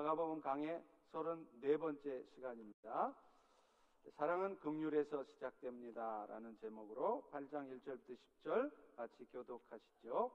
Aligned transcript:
마가복음 0.00 0.40
강의 0.40 0.82
34번째 1.12 2.24
시간입니다. 2.34 3.14
사랑은 4.16 4.58
극률에서 4.60 5.24
시작됩니다. 5.24 6.24
라는 6.26 6.56
제목으로 6.58 7.28
8장 7.30 7.68
1절부터 7.68 8.16
10절 8.42 8.70
같이 8.96 9.26
교독하시죠. 9.30 10.30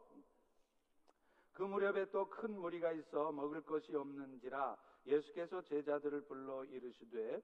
그 1.54 1.63
무렵에 1.63 2.12
또 2.12 2.29
큰 2.29 2.59
무리가 2.59 2.91
있어 2.91 3.31
먹을 3.31 3.62
것이 3.62 3.96
없는지라 3.96 4.78
예수께서 5.07 5.63
제자들을 5.63 6.25
불러 6.25 6.63
이르시되 6.65 7.41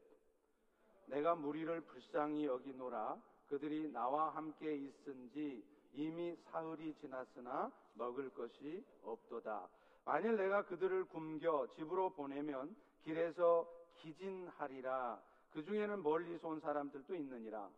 내가 1.07 1.33
무리를 1.33 1.81
불쌍히 1.81 2.45
여기노라 2.45 3.19
그들이 3.47 3.91
나와 3.91 4.29
함께 4.35 4.75
있은지 4.75 5.65
이미 5.93 6.35
사흘이 6.51 6.93
지났으나 7.01 7.71
먹을 7.95 8.29
것이 8.29 8.85
없도다. 9.01 9.67
만일 10.05 10.35
내가 10.35 10.63
그들을 10.65 11.05
굶겨 11.05 11.67
집으로 11.75 12.09
보내면 12.11 12.75
길에서 13.03 13.67
기진하리라. 13.97 15.21
그 15.51 15.63
중에는 15.63 16.01
멀리서 16.01 16.47
온 16.47 16.59
사람들도 16.59 17.15
있느니라. 17.15 17.69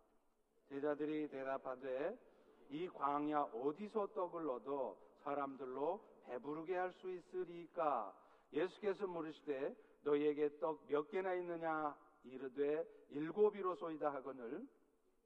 제자들이 0.70 1.28
대답하되 1.30 2.18
이 2.70 2.88
광야 2.90 3.42
어디서 3.42 4.08
떡을 4.08 4.50
얻어 4.50 4.96
사람들로 5.24 6.00
배부르게 6.26 6.76
할 6.76 6.92
수 6.94 7.12
있으리까? 7.12 8.14
예수께서 8.54 9.08
물으시되 9.08 9.76
너희에게 10.04 10.60
떡 10.60 10.88
몇 10.88 11.10
개나 11.10 11.34
있느냐? 11.36 11.96
이르되 12.24 12.86
일곱이로소이다 13.10 14.14
하거늘 14.14 14.66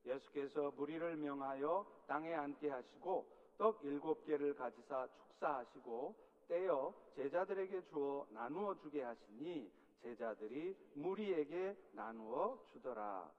예수께서 0.05 0.71
무리를 0.71 1.15
명하여 1.17 1.85
땅에 2.07 2.33
앉게 2.33 2.69
하시고 2.69 3.27
떡 3.57 3.79
일곱 3.83 4.25
개를 4.25 4.55
가지사 4.55 5.07
축사하시고 5.07 6.15
떼어 6.47 6.93
제자들에게 7.15 7.81
주어 7.89 8.25
나누어 8.31 8.75
주게 8.79 9.03
하시니 9.03 9.71
제자들이 10.01 10.75
무리에게 10.95 11.75
나누어 11.91 12.57
주더라. 12.71 13.29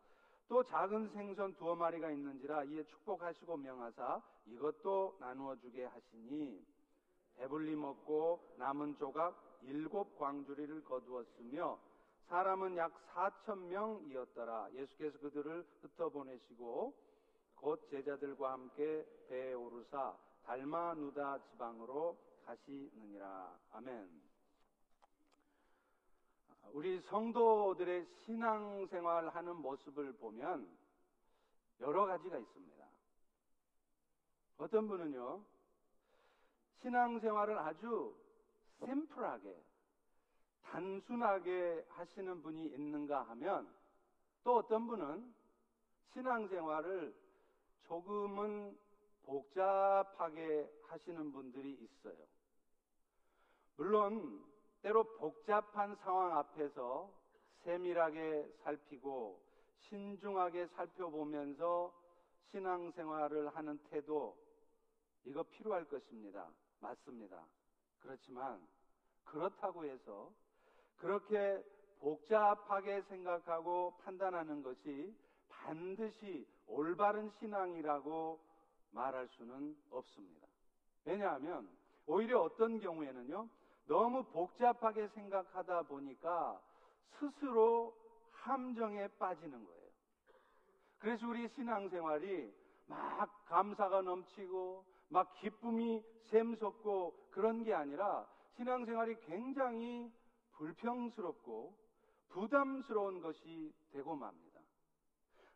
또 0.49 0.63
작은 0.65 1.11
생선 1.11 1.55
두어 1.57 1.75
마리가 1.75 2.11
있는지라 2.11 2.65
이에 2.65 2.85
축복하시고 2.85 3.57
명하사 3.57 4.23
이것도 4.47 5.17
나누어 5.21 5.57
주게 5.57 5.85
하시니 5.85 6.65
배불리 7.37 7.77
먹고 7.77 8.41
남은 8.57 8.97
조각 8.99 9.61
일곱 9.63 10.19
광주리를 10.19 10.85
거두었으며 10.85 11.79
사람은 12.29 12.77
약 12.77 12.93
4천 13.15 13.59
명이었더라. 13.69 14.71
예수께서 14.75 15.19
그들을 15.19 15.65
흩어 15.81 16.11
보내시고 16.11 16.95
곧 17.57 17.89
제자들과 17.91 18.53
함께 18.53 19.07
배에 19.29 19.55
오르사 19.55 20.15
달마누다 20.45 21.39
지방으로 21.51 22.17
가시느니라. 22.49 23.59
아멘. 23.73 24.23
우리 26.73 27.01
성도들의 27.03 28.07
신앙생활 28.25 29.29
하는 29.29 29.57
모습을 29.57 30.15
보면 30.15 30.67
여러 31.81 32.07
가지가 32.07 32.39
있습니다. 32.39 32.87
어떤 34.59 34.89
분은요, 34.89 35.45
신앙생활을 36.81 37.59
아주 37.59 38.17
심플하게, 38.79 39.63
단순하게 40.63 41.87
하시는 41.91 42.43
분이 42.43 42.67
있는가 42.67 43.23
하면 43.29 43.69
또 44.43 44.57
어떤 44.57 44.87
분은 44.87 45.35
신앙생활을 46.13 47.15
조금은 47.87 48.79
복잡하게 49.25 50.71
하시는 50.85 51.31
분들이 51.31 51.75
있어요. 51.75 52.38
물론 53.79 54.45
때로 54.83 55.05
복잡한 55.19 55.95
상황 56.03 56.37
앞에서 56.37 57.09
세밀하게 57.63 58.53
살피고 58.65 59.41
신중하게 59.79 60.67
살펴보면서 60.67 61.95
신앙생활을 62.51 63.55
하는 63.55 63.79
태도 63.85 64.37
이거 65.25 65.45
필요할 65.45 65.85
것입니다. 65.85 66.49
맞습니다. 66.81 67.45
그렇지만 68.01 68.61
그렇다고 69.25 69.85
해서 69.85 70.33
그렇게 70.97 71.63
복잡하게 72.01 73.03
생각하고 73.03 73.97
판단하는 73.99 74.63
것이 74.65 75.15
반드시 75.49 76.49
올바른 76.67 77.31
신앙이라고 77.39 78.41
말할 78.91 79.29
수는 79.29 79.77
없습니다. 79.91 80.49
왜냐하면 81.05 81.69
오히려 82.07 82.41
어떤 82.41 82.81
경우에는요, 82.81 83.49
너무 83.89 84.23
복잡하게 84.25 85.09
생각하다 85.09 85.83
보니까 85.83 86.61
스스로 87.19 87.97
함정에 88.31 89.09
빠지는 89.19 89.65
거예요. 89.65 89.89
그래서 90.99 91.27
우리 91.27 91.49
신앙생활이 91.49 92.55
막 92.87 93.45
감사가 93.47 94.03
넘치고 94.03 94.85
막 95.09 95.33
기쁨이 95.35 96.05
샘솟고 96.31 97.29
그런 97.31 97.65
게 97.65 97.73
아니라 97.73 98.27
신앙생활이 98.57 99.17
굉장히 99.21 100.13
불평스럽고 100.53 101.75
부담스러운 102.29 103.21
것이 103.21 103.73
되고 103.93 104.15
맙니다. 104.15 104.61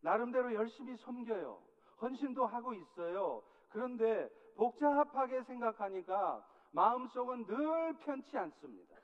나름대로 0.00 0.54
열심히 0.54 0.96
섬겨요. 0.96 1.62
헌신도 2.00 2.46
하고 2.46 2.72
있어요. 2.72 3.42
그런데 3.68 4.28
복잡하게 4.56 5.42
생각하니까 5.44 6.44
마음속은 6.72 7.46
늘 7.46 7.98
편치 8.00 8.36
않습니다. 8.36 8.96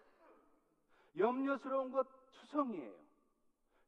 염려스러운 1.17 1.91
것 1.91 2.07
투성이에요. 2.33 2.95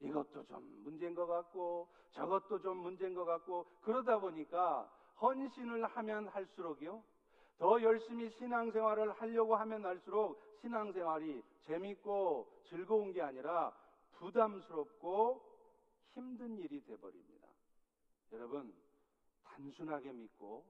이것도 0.00 0.46
좀 0.46 0.82
문제인 0.82 1.14
것 1.14 1.26
같고 1.26 1.88
저것도 2.12 2.60
좀 2.60 2.78
문제인 2.78 3.14
것 3.14 3.24
같고 3.24 3.66
그러다 3.82 4.18
보니까 4.18 4.90
헌신을 5.20 5.84
하면 5.84 6.28
할수록요 6.28 7.02
더 7.58 7.82
열심히 7.82 8.30
신앙생활을 8.30 9.12
하려고 9.12 9.54
하면 9.56 9.84
할수록 9.84 10.40
신앙생활이 10.62 11.42
재밌고 11.66 12.62
즐거운 12.68 13.12
게 13.12 13.20
아니라 13.20 13.72
부담스럽고 14.12 15.42
힘든 16.14 16.58
일이 16.58 16.82
돼버립니다. 16.84 17.48
여러분 18.32 18.74
단순하게 19.44 20.12
믿고 20.12 20.64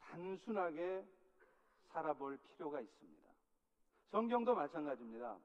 단순하게 0.00 1.06
살아볼 1.96 2.36
필요가 2.36 2.78
있습니다. 2.78 3.30
성경도 4.10 4.54
마찬가지입니다. 4.54 5.38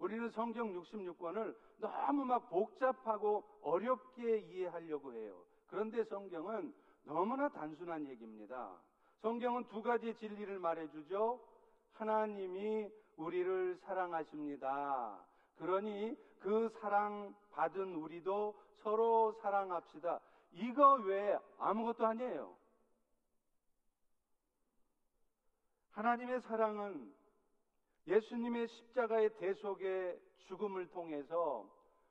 우리는 0.00 0.28
성경 0.30 0.72
66권을 0.72 1.56
너무 1.78 2.24
막 2.24 2.50
복잡하고 2.50 3.44
어렵게 3.62 4.38
이해하려고 4.38 5.12
해요. 5.14 5.44
그런데 5.68 6.02
성경은 6.04 6.74
너무나 7.04 7.48
단순한 7.48 8.08
얘기입니다. 8.08 8.76
성경은 9.22 9.68
두 9.68 9.80
가지 9.80 10.12
진리를 10.18 10.58
말해주죠. 10.58 11.40
하나님이 11.92 12.90
우리를 13.16 13.78
사랑하십니다. 13.84 15.24
그러니 15.56 16.16
그 16.40 16.68
사랑 16.80 17.32
받은 17.52 17.94
우리도 17.94 18.54
서로 18.82 19.38
사랑합시다. 19.40 20.18
이거 20.52 20.94
외에 20.94 21.38
아무것도 21.58 22.04
아니에요. 22.06 22.65
하나님의 25.96 26.42
사랑은 26.42 27.10
예수님의 28.06 28.68
십자가의 28.68 29.30
대속의 29.38 30.20
죽음을 30.46 30.88
통해서 30.90 31.66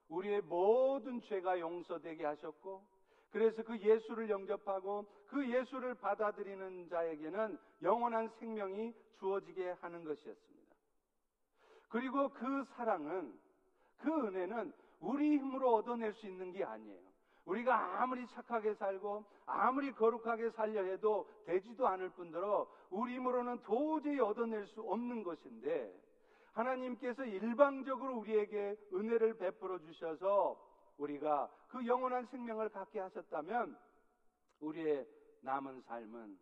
우리의 0.10 0.42
모든 0.42 1.22
죄가 1.22 1.60
용서되게 1.60 2.26
하셨고, 2.26 2.84
그래서 3.30 3.62
그 3.62 3.78
예수를 3.78 4.28
영접하고 4.30 5.06
그 5.28 5.48
예수를 5.48 5.94
받아들이는 5.96 6.90
자에게는 6.90 7.60
영원한 7.84 8.30
생명이 8.40 8.92
주어지게 9.20 9.76
하는 9.82 10.04
것이었습니다. 10.04 10.76
그리고 11.90 12.30
그 12.30 12.66
사랑은, 12.76 13.40
그 14.00 14.10
은혜는 14.10 14.74
우리 15.00 15.38
힘으로 15.38 15.76
얻어낼 15.76 16.12
수 16.14 16.26
있는 16.26 16.52
게 16.52 16.64
아니에요. 16.64 17.05
우리가 17.46 18.02
아무리 18.02 18.28
착하게 18.28 18.74
살고 18.76 19.24
아무리 19.46 19.92
거룩하게 19.92 20.50
살려 20.52 20.84
해도 20.84 21.28
되지도 21.46 21.88
않을 21.88 22.10
뿐더러 22.10 22.68
우리 22.90 23.16
힘으로는 23.16 23.62
도저히 23.64 24.20
얻어낼 24.20 24.66
수 24.68 24.82
없는 24.82 25.24
것인데 25.24 25.94
하나님께서 26.54 27.26
일방적으로 27.26 28.18
우리에게 28.20 28.76
은혜를 28.94 29.38
베풀어 29.38 29.80
주셔서 29.80 30.60
우리가 30.98 31.50
그 31.68 31.86
영원한 31.86 32.26
생명을 32.28 32.70
갖게 32.70 33.00
하셨다면 33.00 33.78
우리의 34.62 35.06
남은 35.42 35.82
삶은 35.82 36.40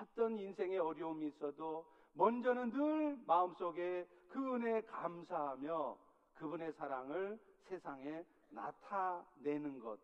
어떤 0.00 0.38
인생의 0.38 0.78
어려움이 0.78 1.28
있어도 1.28 1.86
먼저는 2.14 2.70
늘 2.70 3.18
마음속에 3.26 4.06
그 4.28 4.54
은혜에 4.54 4.82
감사하며 4.82 5.96
그분의 6.36 6.72
사랑을 6.74 7.38
세상에 7.68 8.24
나타내는 8.50 9.80
것, 9.80 9.98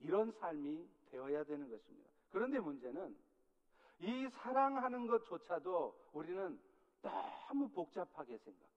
이런 0.00 0.32
삶이 0.32 0.88
되어야 1.10 1.44
되는 1.44 1.68
것입니다. 1.68 2.08
그런데 2.30 2.58
문제는 2.58 3.16
이 4.00 4.28
사랑하는 4.42 5.06
것조차도 5.06 5.94
우리는 6.12 6.58
너무 7.02 7.68
복잡하게 7.70 8.38
생각해요. 8.38 8.70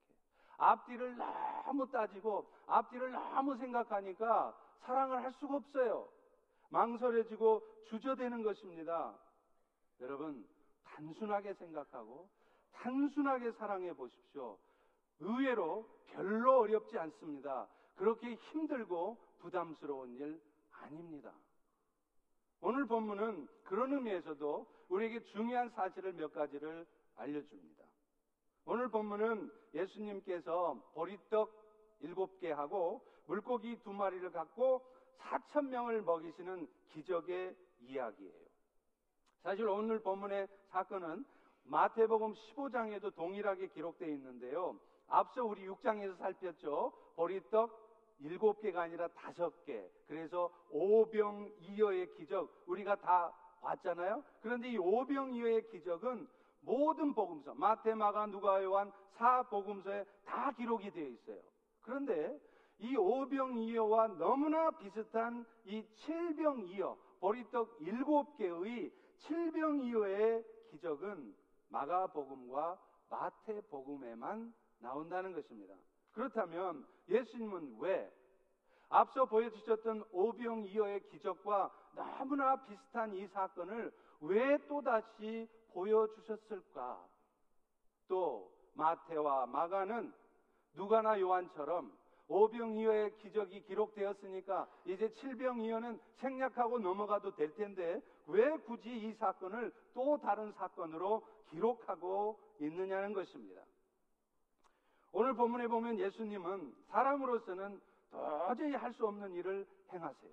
앞뒤를 0.58 1.16
너무 1.16 1.90
따지고 1.90 2.50
앞뒤를 2.68 3.12
너무 3.12 3.56
생각하니까 3.58 4.56
사랑을 4.81 5.24
할 5.24 5.31
수가 5.34 5.56
없어요. 5.56 6.10
망설여지고 6.70 7.62
주저되는 7.86 8.44
것입니다. 8.44 9.16
여러분, 10.02 10.46
단순하게 10.84 11.54
생각하고 11.54 12.28
단순하게 12.74 13.52
사랑해 13.54 13.94
보십시오. 13.94 14.58
의외로 15.19 15.88
별로 16.07 16.60
어렵지 16.60 16.98
않습니다. 16.98 17.68
그렇게 17.95 18.36
힘들고 18.36 19.18
부담스러운 19.39 20.15
일 20.15 20.42
아닙니다. 20.71 21.33
오늘 22.62 22.86
본문은 22.86 23.48
그런 23.63 23.94
의미에서도 23.94 24.68
우리에게 24.89 25.24
중요한 25.25 25.69
사실을 25.71 26.13
몇 26.13 26.33
가지를 26.33 26.86
알려줍니다. 27.15 27.83
오늘 28.65 28.88
본문은 28.89 29.51
예수님께서 29.74 30.81
보리떡 30.94 31.51
일곱 32.01 32.39
개 32.39 32.51
하고 32.51 33.06
물고기 33.27 33.77
두 33.80 33.92
마리를 33.92 34.31
갖고 34.31 34.81
4천 35.19 35.68
명을 35.68 36.01
먹이시는 36.01 36.68
기적의 36.94 37.56
이야기예요. 37.81 38.44
사실 39.42 39.68
오늘 39.68 40.00
본문의 40.01 40.48
사건은 40.69 41.25
마태복음 41.65 42.33
15장에도 42.33 43.13
동일하게 43.15 43.68
기록되어 43.68 44.07
있는데요. 44.10 44.80
앞서 45.13 45.45
우리 45.45 45.68
6장에서 45.68 46.18
살폈죠. 46.18 46.92
보리떡 47.15 47.83
일곱 48.19 48.60
개가 48.62 48.81
아니라 48.81 49.07
다섯 49.10 49.63
개. 49.63 49.88
그래서 50.07 50.51
오병이어의 50.71 52.15
기적 52.15 52.63
우리가 52.65 52.95
다 52.95 53.31
봤잖아요. 53.62 54.24
그런데 54.42 54.69
이 54.69 54.77
오병이어의 54.77 55.69
기적은 55.69 56.27
모든 56.62 57.13
복음서 57.13 57.54
마태, 57.54 57.94
마가, 57.94 58.25
누가, 58.25 58.63
요한 58.63 58.92
사 59.18 59.44
복음서에 59.44 60.04
다 60.25 60.51
기록이 60.54 60.89
되어 60.89 61.07
있어요. 61.07 61.42
그런데 61.81 62.39
이 62.80 62.95
오병이어와 62.95 64.07
너무나 64.18 64.71
비슷한 64.71 65.45
이 65.65 65.86
칠병이어 65.95 66.98
보리떡 67.19 67.77
일곱 67.81 68.36
개의 68.38 68.92
칠병이어의 69.19 70.44
기적은 70.71 71.36
마가복음과 71.69 72.80
마태복음에만 73.10 74.54
나온다는 74.83 75.33
것입니다. 75.33 75.74
그렇다면 76.12 76.85
예수님은 77.09 77.77
왜 77.80 78.12
앞서 78.89 79.25
보여주셨던 79.25 80.03
오병 80.12 80.65
이어의 80.65 81.07
기적과 81.09 81.71
너무나 81.95 82.63
비슷한 82.65 83.13
이 83.15 83.25
사건을 83.27 83.91
왜 84.21 84.57
또다시 84.68 85.50
보여주셨을까? 85.74 87.03
또 88.07 88.51
마태와 88.75 89.47
마가는 89.47 90.13
누가나 90.75 91.19
요한처럼 91.19 91.91
오병이어의 92.27 93.18
기적이 93.18 93.63
기록되었으니까 93.63 94.68
이제 94.86 95.12
칠병이어는 95.13 96.00
생략하고 96.18 96.79
넘어가도 96.79 97.36
될 97.36 97.53
텐데 97.56 98.01
왜 98.27 98.57
굳이 98.59 98.89
이 98.89 99.13
사건을 99.13 99.74
또 99.94 100.18
다른 100.18 100.51
사건으로 100.53 101.24
기록하고 101.50 102.39
있느냐는 102.59 103.13
것입니다. 103.13 103.62
오늘 105.15 105.36
본문에 105.36 105.68
보면 105.68 106.00
예수님은 106.00 106.74
사람으로서는 106.88 107.80
도저히 108.48 108.74
할 108.74 108.92
수 108.94 109.06
없는 109.06 109.31
일을 109.36 109.65
행하세요. 109.92 110.31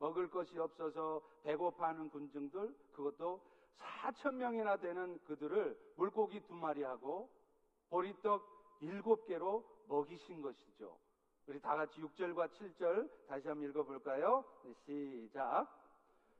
먹을 0.00 0.28
것이 0.28 0.58
없어서 0.58 1.22
배고파하는 1.44 2.10
군중들, 2.10 2.74
그것도 2.92 3.40
4천 3.78 4.34
명이나 4.34 4.76
되는 4.78 5.20
그들을 5.24 5.78
물고기 5.96 6.40
두 6.40 6.54
마리하고 6.54 7.28
보리떡 7.90 8.42
일곱 8.80 9.24
개로 9.26 9.64
먹이신 9.86 10.42
것이죠. 10.42 10.98
우리 11.46 11.60
다 11.60 11.76
같이 11.76 12.00
6절과 12.00 12.50
7절 12.50 13.08
다시 13.28 13.46
한번 13.46 13.68
읽어볼까요? 13.68 14.44
네, 14.64 14.74
시작. 14.84 15.68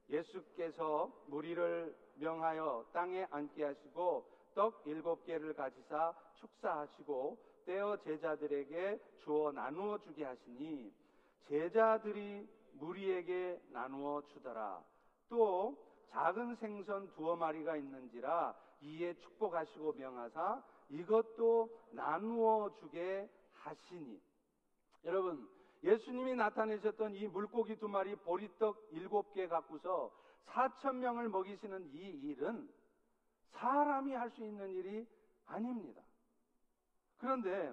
예수께서 0.08 1.12
무리를 1.28 1.96
명하여 2.16 2.86
땅에 2.92 3.24
앉게 3.30 3.62
하시고 3.64 4.26
떡 4.54 4.82
일곱 4.84 5.24
개를 5.24 5.54
가지사 5.54 6.12
축사하시고 6.34 7.51
떼어 7.64 7.96
제자들에게 7.98 9.00
주어 9.24 9.52
나누어 9.52 9.98
주게 9.98 10.24
하시니 10.24 10.92
제자들이 11.48 12.48
무리에게 12.74 13.60
나누어 13.70 14.22
주더라. 14.28 14.82
또 15.28 15.76
작은 16.10 16.56
생선 16.56 17.12
두어 17.14 17.36
마리가 17.36 17.76
있는지라 17.76 18.54
이에 18.82 19.14
축복하시고 19.14 19.94
명하사 19.94 20.62
이것도 20.90 21.70
나누어 21.92 22.74
주게 22.80 23.28
하시니 23.54 24.20
여러분 25.04 25.48
예수님이 25.82 26.34
나타내셨던 26.34 27.14
이 27.14 27.26
물고기 27.28 27.76
두 27.76 27.88
마리 27.88 28.14
보리떡 28.16 28.88
일곱 28.92 29.32
개 29.32 29.48
갖고서 29.48 30.12
사천 30.46 31.00
명을 31.00 31.28
먹이시는 31.28 31.90
이 31.94 31.98
일은 31.98 32.68
사람이 33.52 34.12
할 34.12 34.30
수 34.30 34.44
있는 34.44 34.70
일이 34.74 35.06
아닙니다. 35.46 36.02
그런데 37.22 37.72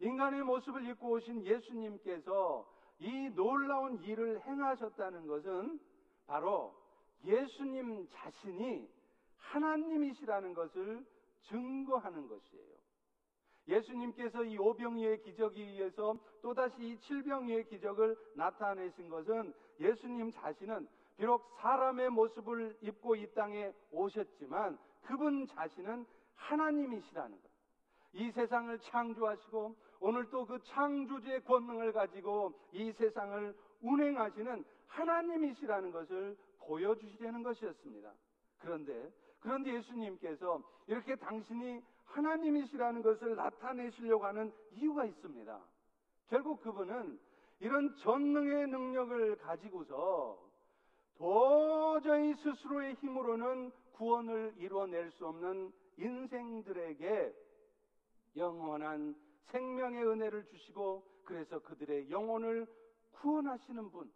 인간의 0.00 0.42
모습을 0.42 0.86
입고 0.90 1.12
오신 1.12 1.46
예수님께서 1.46 2.70
이 2.98 3.30
놀라운 3.30 3.98
일을 4.02 4.42
행하셨다는 4.42 5.26
것은 5.26 5.80
바로 6.26 6.74
예수님 7.24 8.06
자신이 8.12 8.86
하나님이시라는 9.38 10.52
것을 10.52 11.02
증거하는 11.48 12.28
것이에요. 12.28 12.76
예수님께서 13.68 14.44
이 14.44 14.58
오병이의 14.58 15.22
기적에 15.22 15.62
의해서 15.62 16.18
또다시 16.42 16.82
이 16.82 16.98
칠병이의 16.98 17.68
기적을 17.68 18.18
나타내신 18.36 19.08
것은 19.08 19.54
예수님 19.80 20.30
자신은 20.32 20.86
비록 21.16 21.50
사람의 21.58 22.10
모습을 22.10 22.76
입고 22.82 23.16
이 23.16 23.32
땅에 23.32 23.72
오셨지만 23.92 24.78
그분 25.04 25.46
자신은 25.46 26.04
하나님이시라는 26.34 27.40
것. 27.40 27.49
이 28.12 28.30
세상을 28.32 28.78
창조하시고 28.80 29.76
오늘 30.00 30.28
또 30.30 30.44
그 30.44 30.58
창조주의 30.64 31.44
권능을 31.44 31.92
가지고 31.92 32.52
이 32.72 32.90
세상을 32.92 33.54
운행하시는 33.82 34.64
하나님이시라는 34.86 35.92
것을 35.92 36.36
보여주시려는 36.60 37.42
것이었습니다. 37.42 38.12
그런데, 38.58 39.12
그런데 39.40 39.74
예수님께서 39.74 40.62
이렇게 40.86 41.16
당신이 41.16 41.82
하나님이시라는 42.04 43.02
것을 43.02 43.36
나타내시려고 43.36 44.24
하는 44.24 44.52
이유가 44.72 45.04
있습니다. 45.04 45.60
결국 46.28 46.60
그분은 46.62 47.18
이런 47.60 47.94
전능의 47.96 48.68
능력을 48.68 49.36
가지고서 49.36 50.38
도저히 51.16 52.34
스스로의 52.34 52.94
힘으로는 52.94 53.70
구원을 53.92 54.54
이루어낼 54.56 55.10
수 55.12 55.26
없는 55.26 55.72
인생들에게 55.98 57.34
영원한 58.36 59.14
생명의 59.46 60.06
은혜를 60.06 60.46
주시고 60.46 61.04
그래서 61.24 61.58
그들의 61.60 62.10
영혼을 62.10 62.66
구원하시는 63.12 63.90
분, 63.90 64.12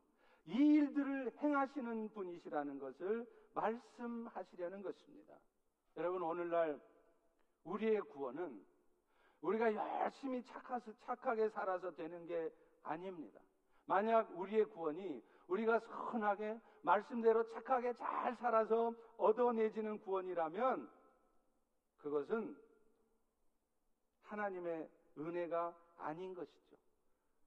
이 0.47 0.53
일들을 0.53 1.33
행하시는 1.39 2.09
분이시라는 2.11 2.79
것을 2.79 3.27
말씀하시려는 3.55 4.83
것입니다. 4.83 5.35
여러분, 5.97 6.23
오늘날 6.23 6.81
우리의 7.65 8.01
구원은 8.01 8.65
우리가 9.43 9.75
열심히 9.75 10.43
착하서, 10.45 10.93
착하게 11.05 11.51
살아서 11.51 11.95
되는 11.95 12.27
게 12.27 12.53
아닙니다. 12.83 13.41
만약 13.87 14.31
우리의 14.39 14.65
구원이 14.67 15.23
우리가 15.49 15.79
선하게 15.81 16.59
말씀대로 16.83 17.47
착하게 17.53 17.95
잘 17.95 18.35
살아서 18.37 18.95
얻어내지는 19.19 19.99
구원이라면 20.01 20.91
그것은 21.99 22.57
하나님의 24.25 24.89
은혜가 25.19 25.75
아닌 25.99 26.35
것이죠. 26.35 26.77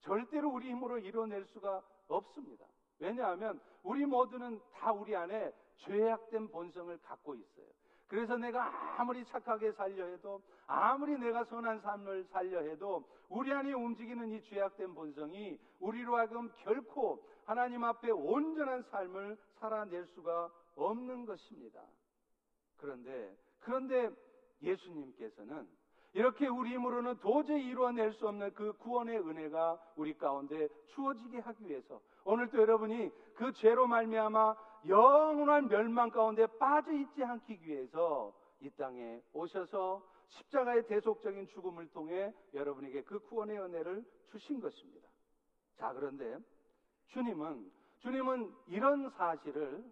절대로 0.01 0.49
우리 0.49 0.69
힘으로 0.69 0.97
이뤄낼 0.97 1.45
수가 1.45 1.83
없습니다. 2.07 2.65
왜냐하면 2.99 3.59
우리 3.83 4.05
모두는 4.05 4.59
다 4.73 4.91
우리 4.91 5.15
안에 5.15 5.53
죄악된 5.77 6.49
본성을 6.49 6.97
갖고 7.01 7.35
있어요. 7.35 7.67
그래서 8.07 8.37
내가 8.37 8.99
아무리 8.99 9.25
착하게 9.25 9.73
살려 9.73 10.05
해도 10.05 10.41
아무리 10.65 11.17
내가 11.17 11.43
선한 11.43 11.81
삶을 11.81 12.23
살려 12.31 12.61
해도 12.61 13.03
우리 13.27 13.51
안에 13.51 13.73
움직이는 13.73 14.29
이 14.31 14.41
죄악된 14.43 14.93
본성이 14.93 15.59
우리로 15.79 16.15
하여금 16.15 16.49
결코 16.59 17.21
하나님 17.43 17.83
앞에 17.83 18.11
온전한 18.11 18.83
삶을 18.83 19.37
살아낼 19.59 20.05
수가 20.07 20.49
없는 20.75 21.25
것입니다. 21.25 21.81
그런데 22.77 23.35
그런데 23.59 24.09
예수님께서는 24.61 25.67
이렇게 26.17 26.47
우리 26.47 26.71
힘으로는 26.71 27.19
도저히 27.19 27.63
이루어낼 27.63 28.11
수 28.11 28.27
없는 28.27 28.51
그 28.55 28.73
구원의 28.77 29.19
은혜가 29.19 29.79
우리 29.97 30.17
가운데 30.17 30.67
주어지게 30.87 31.37
하기 31.37 31.69
위해서 31.69 32.01
오늘도 32.25 32.57
여러분이 32.57 33.11
그 33.35 33.53
죄로 33.53 33.85
말미암아 33.85 34.55
영원한 34.87 35.67
멸망 35.67 36.09
가운데 36.09 36.47
빠져 36.57 36.91
있지 36.91 37.23
않기 37.23 37.59
위해서 37.61 38.33
이 38.61 38.69
땅에 38.71 39.21
오셔서 39.31 40.03
십자가의 40.29 40.87
대속적인 40.87 41.49
죽음을 41.49 41.87
통해 41.89 42.33
여러분에게 42.55 43.03
그 43.03 43.19
구원의 43.19 43.59
은혜를 43.59 44.03
주신 44.31 44.59
것입니다. 44.59 45.07
자, 45.75 45.93
그런데 45.93 46.39
주님은 47.09 47.71
주님은 47.99 48.51
이런 48.65 49.07
사실을 49.11 49.85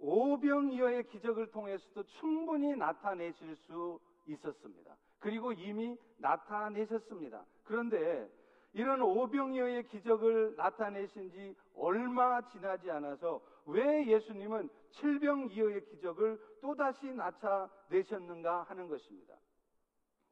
오병이어의 0.00 1.04
기적을 1.06 1.52
통해서도 1.52 2.02
충분히 2.18 2.74
나타내실 2.74 3.54
수 3.54 4.00
있었습니다. 4.26 4.96
그리고 5.20 5.52
이미 5.52 5.96
나타내셨습니다. 6.18 7.44
그런데 7.64 8.28
이런 8.72 9.02
오병이어의 9.02 9.88
기적을 9.88 10.54
나타내신 10.56 11.30
지 11.30 11.54
얼마 11.74 12.40
지나지 12.48 12.90
않아서 12.90 13.40
왜 13.66 14.06
예수님은 14.06 14.68
칠병이어의 14.92 15.84
기적을 15.86 16.40
또다시 16.60 17.06
나타내셨는가 17.06 18.62
하는 18.62 18.88
것입니다. 18.88 19.34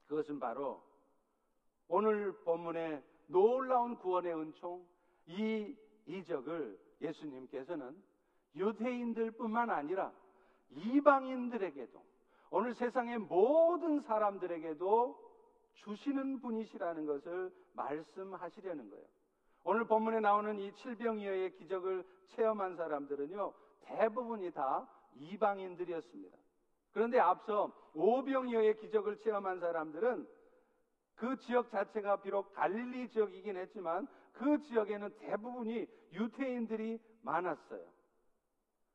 그것은 0.07 0.40
바로 0.40 0.83
오늘 1.88 2.33
본문의 2.45 3.02
놀라운 3.26 3.97
구원의 3.97 4.35
은총 4.35 4.87
이 5.26 5.76
이적을 6.07 6.78
예수님께서는 7.00 8.02
유대인들뿐만 8.54 9.71
아니라 9.71 10.12
이방인들에게도 10.71 12.02
오늘 12.50 12.75
세상의 12.75 13.19
모든 13.19 14.00
사람들에게도 14.00 15.28
주시는 15.75 16.40
분이시라는 16.40 17.07
것을 17.07 17.52
말씀하시려는 17.75 18.90
거예요. 18.90 19.05
오늘 19.64 19.87
본문에 19.87 20.21
나오는 20.21 20.59
이 20.59 20.73
칠병이어의 20.73 21.57
기적을 21.57 22.05
체험한 22.28 22.76
사람들은요, 22.76 23.52
대부분이 23.83 24.52
다 24.52 24.88
이방인들이었습니다. 25.17 26.37
그런데 26.93 27.19
앞서 27.19 27.73
오병이어의 27.95 28.78
기적을 28.78 29.19
체험한 29.19 29.61
사람들은 29.61 30.26
그 31.17 31.37
지역 31.38 31.71
자체가 31.71 32.23
비록 32.23 32.52
갈릴리 32.55 33.09
지역이긴 33.11 33.57
했지만 33.57 34.07
그 34.33 34.61
지역에는 34.62 35.17
대부분이 35.19 35.87
유태인들이 36.12 37.00
많았어요. 37.23 37.85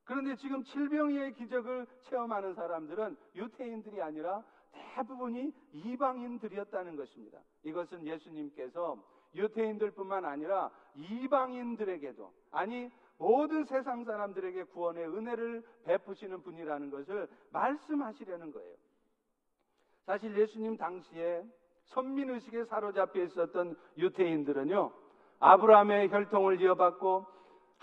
그런데 0.05 0.36
지금 0.36 0.63
칠병이의 0.63 1.33
기적을 1.33 1.88
체험하는 2.01 2.53
사람들은 2.55 3.15
유태인들이 3.36 4.01
아니라 4.01 4.43
대부분이 4.72 5.53
이방인들이었다는 5.72 6.95
것입니다. 6.95 7.39
이것은 7.63 8.05
예수님께서 8.05 9.01
유태인들뿐만 9.36 10.25
아니라 10.25 10.69
이방인들에게도 10.95 12.31
아니 12.51 12.91
모든 13.17 13.63
세상 13.65 14.03
사람들에게 14.03 14.63
구원의 14.65 15.07
은혜를 15.07 15.63
베푸시는 15.86 16.41
분이라는 16.43 16.89
것을 16.89 17.27
말씀하시려는 17.51 18.51
거예요. 18.51 18.75
사실 20.05 20.38
예수님 20.38 20.75
당시에 20.77 21.45
선민의식에 21.86 22.65
사로잡혀 22.65 23.24
있었던 23.24 23.77
유태인들은요, 23.98 24.91
아브라함의 25.39 26.10
혈통을 26.10 26.62
이어받고 26.62 27.25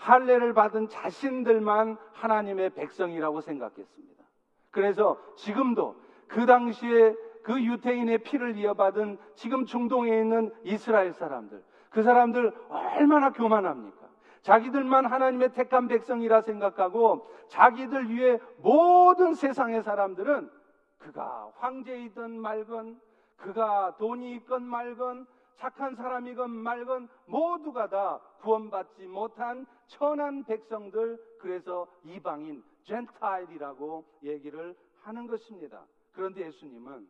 할례를 0.01 0.53
받은 0.53 0.89
자신들만 0.89 1.95
하나님의 2.13 2.71
백성이라고 2.71 3.41
생각했습니다. 3.41 4.23
그래서 4.71 5.17
지금도 5.35 5.95
그 6.27 6.45
당시에 6.47 7.15
그 7.43 7.63
유태인의 7.63 8.19
피를 8.19 8.57
이어받은 8.57 9.19
지금 9.35 9.65
중동에 9.65 10.09
있는 10.19 10.51
이스라엘 10.63 11.13
사람들, 11.13 11.63
그 11.91 12.01
사람들 12.01 12.51
얼마나 12.69 13.31
교만합니까? 13.31 14.07
자기들만 14.41 15.05
하나님의 15.05 15.53
택한 15.53 15.87
백성이라 15.87 16.41
생각하고 16.41 17.29
자기들 17.49 18.09
위에 18.09 18.39
모든 18.57 19.35
세상의 19.35 19.83
사람들은 19.83 20.49
그가 20.97 21.51
황제이든 21.57 22.39
말건 22.39 22.99
그가 23.37 23.95
돈이 23.99 24.33
있건 24.37 24.63
말건 24.63 25.27
착한 25.57 25.95
사람이건 25.95 26.49
말건 26.49 27.07
모두가 27.27 27.89
다 27.89 28.19
구원받지 28.41 29.07
못한 29.07 29.65
천한 29.87 30.43
백성들 30.43 31.19
그래서 31.39 31.87
이방인 32.03 32.63
젠타일이라고 32.83 34.05
얘기를 34.23 34.75
하는 35.01 35.27
것입니다. 35.27 35.85
그런데 36.13 36.47
예수님은 36.47 37.07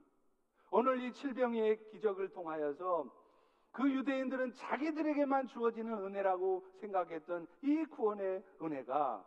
오늘 0.72 1.04
이 1.04 1.14
칠병의 1.14 1.90
기적을 1.92 2.30
통하여서 2.30 3.06
그 3.72 3.90
유대인들은 3.90 4.54
자기들에게만 4.54 5.48
주어지는 5.48 5.94
은혜라고 5.94 6.66
생각했던 6.82 7.48
이 7.62 7.86
구원의 7.86 8.44
은혜가 8.62 9.26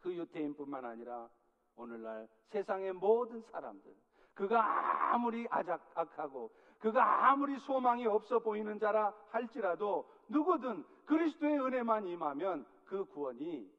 그 0.00 0.14
유대인뿐만 0.14 0.84
아니라 0.84 1.28
오늘날 1.76 2.28
세상의 2.48 2.92
모든 2.92 3.42
사람들 3.42 3.94
그가 4.34 5.14
아무리 5.14 5.46
악하고 5.50 6.50
그가 6.80 7.30
아무리 7.30 7.58
소망이 7.60 8.06
없어 8.06 8.38
보이는 8.38 8.78
자라 8.78 9.12
할지라도 9.30 10.08
누구든 10.28 10.84
그리스도의 11.06 11.60
은혜만 11.60 12.06
임하면 12.06 12.66
그 12.84 13.04
구원이 13.06 13.70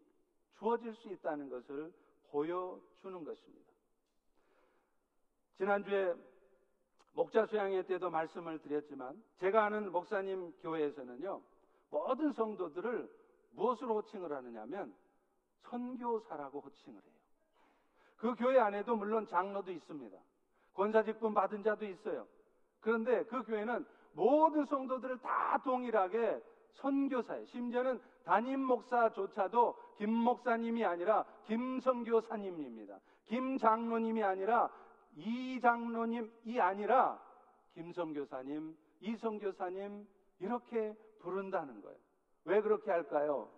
주어질 0.57 0.93
수 0.95 1.09
있다는 1.09 1.49
것을 1.49 1.93
보여주는 2.31 3.23
것입니다. 3.23 3.67
지난주에 5.57 6.13
목자 7.13 7.47
수양회 7.47 7.83
때도 7.83 8.09
말씀을 8.09 8.59
드렸지만 8.59 9.21
제가 9.39 9.65
아는 9.65 9.91
목사님 9.91 10.53
교회에서는요 10.61 11.41
모든 11.89 12.31
성도들을 12.33 13.09
무엇으로 13.53 13.95
호칭을 13.95 14.31
하느냐면 14.31 14.93
선교사라고 15.63 16.59
호칭을 16.61 17.01
해요. 17.01 17.13
그 18.17 18.35
교회 18.35 18.59
안에도 18.59 18.95
물론 18.95 19.27
장로도 19.27 19.71
있습니다. 19.71 20.17
권사직분 20.73 21.33
받은 21.33 21.63
자도 21.63 21.85
있어요. 21.85 22.27
그런데 22.81 23.23
그 23.25 23.43
교회는 23.43 23.85
모든 24.13 24.65
성도들을 24.65 25.19
다 25.19 25.61
동일하게 25.63 26.41
선교사예요. 26.73 27.45
심지어는 27.45 27.99
담임 28.23 28.61
목사조차도 28.61 29.75
김 29.97 30.11
목사님이 30.11 30.85
아니라 30.85 31.25
김 31.45 31.79
선교사님입니다. 31.79 32.99
김 33.25 33.57
장로님이 33.57 34.23
아니라 34.23 34.69
이 35.15 35.59
장로님이 35.59 36.59
아니라 36.59 37.19
김 37.73 37.91
선교사님, 37.91 38.75
이 39.01 39.15
선교사님 39.15 40.07
이렇게 40.39 40.95
부른다는 41.19 41.81
거예요. 41.81 41.97
왜 42.45 42.61
그렇게 42.61 42.91
할까요? 42.91 43.49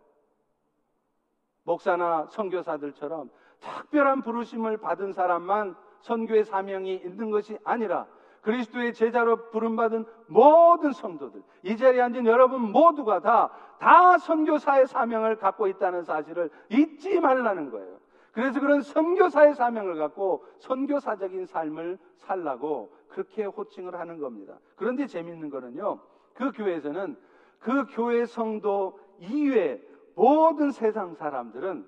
목사나 1.63 2.27
선교사들처럼 2.27 3.29
특별한 3.59 4.21
부르심을 4.21 4.77
받은 4.77 5.13
사람만 5.13 5.75
선교의 6.01 6.45
사명이 6.45 6.95
있는 6.95 7.29
것이 7.29 7.57
아니라 7.63 8.07
그리스도의 8.41 8.93
제자로 8.93 9.49
부름받은 9.49 10.05
모든 10.27 10.91
성도들, 10.93 11.41
이 11.63 11.77
자리에 11.77 12.01
앉은 12.01 12.25
여러분 12.25 12.61
모두가 12.71 13.19
다, 13.19 13.49
다 13.79 14.17
선교사의 14.17 14.87
사명을 14.87 15.37
갖고 15.37 15.67
있다는 15.67 16.03
사실을 16.03 16.49
잊지 16.69 17.19
말라는 17.19 17.69
거예요. 17.71 17.99
그래서 18.31 18.59
그런 18.59 18.81
선교사의 18.81 19.55
사명을 19.55 19.95
갖고 19.95 20.45
선교사적인 20.59 21.45
삶을 21.47 21.97
살라고 22.17 22.93
그렇게 23.09 23.43
호칭을 23.43 23.99
하는 23.99 24.19
겁니다. 24.19 24.57
그런데 24.75 25.07
재밌는 25.07 25.49
거는요, 25.49 25.99
그 26.33 26.51
교회에서는 26.51 27.17
그 27.59 27.85
교회 27.91 28.25
성도 28.25 28.99
이외 29.19 29.81
모든 30.15 30.71
세상 30.71 31.15
사람들은 31.15 31.87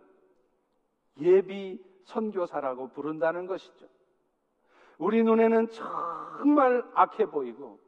예비 1.20 1.82
선교사라고 2.04 2.90
부른다는 2.90 3.46
것이죠. 3.46 3.86
우리 5.02 5.24
눈에는 5.24 5.68
정말 5.72 6.84
악해 6.94 7.26
보이고 7.26 7.80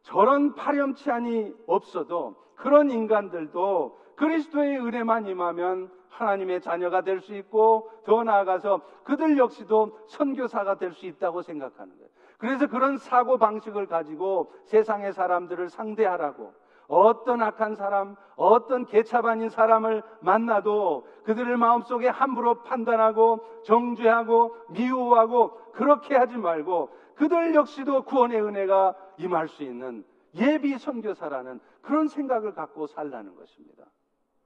저런 0.00 0.54
파렴치한이 0.54 1.52
없어도 1.66 2.34
그런 2.56 2.90
인간들도 2.90 3.98
그리스도의 4.16 4.78
은혜만 4.78 5.26
임하면 5.26 5.90
하나님의 6.08 6.62
자녀가 6.62 7.02
될 7.02 7.20
수 7.20 7.34
있고 7.34 7.90
더 8.04 8.24
나아가서 8.24 8.80
그들 9.04 9.36
역시도 9.36 9.98
선교사가 10.08 10.76
될 10.78 10.92
수 10.92 11.04
있다고 11.06 11.42
생각하는 11.42 11.94
거예요. 11.94 12.08
그래서 12.38 12.66
그런 12.66 12.96
사고 12.96 13.36
방식을 13.36 13.86
가지고 13.86 14.50
세상의 14.64 15.12
사람들을 15.12 15.68
상대하라고 15.68 16.54
어떤 16.92 17.40
악한 17.40 17.74
사람, 17.74 18.16
어떤 18.36 18.84
개차반인 18.84 19.48
사람을 19.48 20.02
만나도 20.20 21.06
그들의 21.24 21.56
마음속에 21.56 22.06
함부로 22.06 22.62
판단하고 22.64 23.42
정죄하고 23.64 24.54
미워하고 24.68 25.54
그렇게 25.72 26.14
하지 26.14 26.36
말고 26.36 26.90
그들 27.14 27.54
역시도 27.54 28.02
구원의 28.02 28.42
은혜가 28.42 28.94
임할 29.16 29.48
수 29.48 29.62
있는 29.62 30.04
예비 30.34 30.76
선교사라는 30.76 31.60
그런 31.80 32.08
생각을 32.08 32.52
갖고 32.52 32.86
살라는 32.86 33.36
것입니다. 33.36 33.86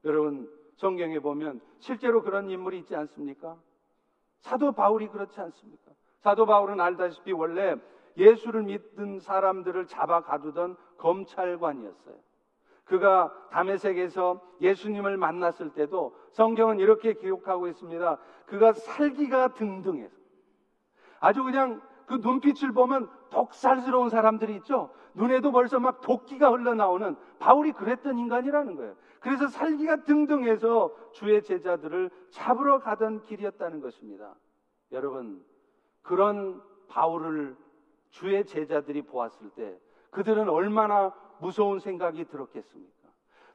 여러분 0.04 0.48
성경에 0.76 1.18
보면 1.18 1.60
실제로 1.80 2.22
그런 2.22 2.48
인물이 2.48 2.78
있지 2.78 2.94
않습니까? 2.94 3.56
사도 4.38 4.70
바울이 4.70 5.08
그렇지 5.08 5.40
않습니까? 5.40 5.90
사도 6.20 6.46
바울은 6.46 6.80
알다시피 6.80 7.32
원래 7.32 7.74
예수를 8.16 8.62
믿는 8.62 9.18
사람들을 9.18 9.88
잡아 9.88 10.20
가두던 10.20 10.76
검찰관이었어요. 10.98 12.26
그가 12.86 13.32
담에색에서 13.50 14.40
예수님을 14.60 15.16
만났을 15.16 15.70
때도 15.70 16.16
성경은 16.32 16.78
이렇게 16.78 17.14
기록하고 17.14 17.68
있습니다. 17.68 18.18
그가 18.46 18.72
살기가 18.72 19.54
등등해서 19.54 20.14
아주 21.20 21.42
그냥 21.42 21.82
그 22.06 22.14
눈빛을 22.14 22.72
보면 22.72 23.10
독살스러운 23.30 24.08
사람들이 24.08 24.54
있죠. 24.56 24.90
눈에도 25.14 25.50
벌써 25.50 25.80
막 25.80 26.00
도끼가 26.00 26.50
흘러나오는 26.50 27.16
바울이 27.40 27.72
그랬던 27.72 28.18
인간이라는 28.18 28.76
거예요. 28.76 28.94
그래서 29.18 29.48
살기가 29.48 30.04
등등해서 30.04 30.94
주의 31.12 31.42
제자들을 31.42 32.10
잡으러 32.30 32.78
가던 32.78 33.22
길이었다는 33.22 33.80
것입니다. 33.80 34.34
여러분, 34.92 35.44
그런 36.02 36.62
바울을 36.88 37.56
주의 38.10 38.44
제자들이 38.44 39.02
보았을 39.02 39.50
때 39.50 39.76
그들은 40.10 40.48
얼마나 40.48 41.12
무서운 41.40 41.78
생각이 41.78 42.24
들었겠습니까? 42.26 42.96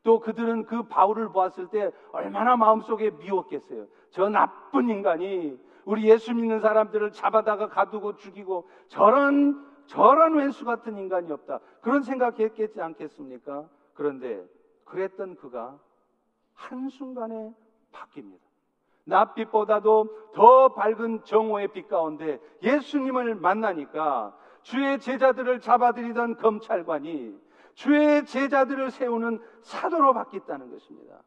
또 0.03 0.19
그들은 0.19 0.65
그 0.65 0.83
바울을 0.83 1.29
보았을 1.29 1.67
때 1.67 1.91
얼마나 2.11 2.57
마음속에 2.57 3.11
미웠겠어요. 3.11 3.85
저 4.09 4.29
나쁜 4.29 4.89
인간이 4.89 5.59
우리 5.85 6.09
예수 6.09 6.33
믿는 6.33 6.59
사람들을 6.59 7.11
잡아다가 7.11 7.67
가두고 7.69 8.15
죽이고 8.15 8.67
저런 8.87 9.71
저런 9.85 10.35
왼수 10.35 10.63
같은 10.63 10.97
인간이 10.97 11.31
없다. 11.31 11.59
그런 11.81 12.01
생각했겠지 12.01 12.81
않겠습니까? 12.81 13.67
그런데 13.93 14.43
그랬던 14.85 15.35
그가 15.35 15.77
한순간에 16.53 17.53
바뀝니다. 17.91 18.39
낯빛보다도 19.03 20.31
더 20.33 20.73
밝은 20.73 21.23
정오의 21.23 21.69
빛 21.69 21.87
가운데 21.87 22.39
예수님을 22.61 23.35
만나니까 23.35 24.37
주의 24.61 24.99
제자들을 24.99 25.59
잡아들이던 25.59 26.37
검찰관이 26.37 27.37
주의 27.73 28.25
제자들을 28.25 28.91
세우는 28.91 29.39
사도로 29.61 30.13
바뀌었다는 30.13 30.71
것입니다. 30.71 31.21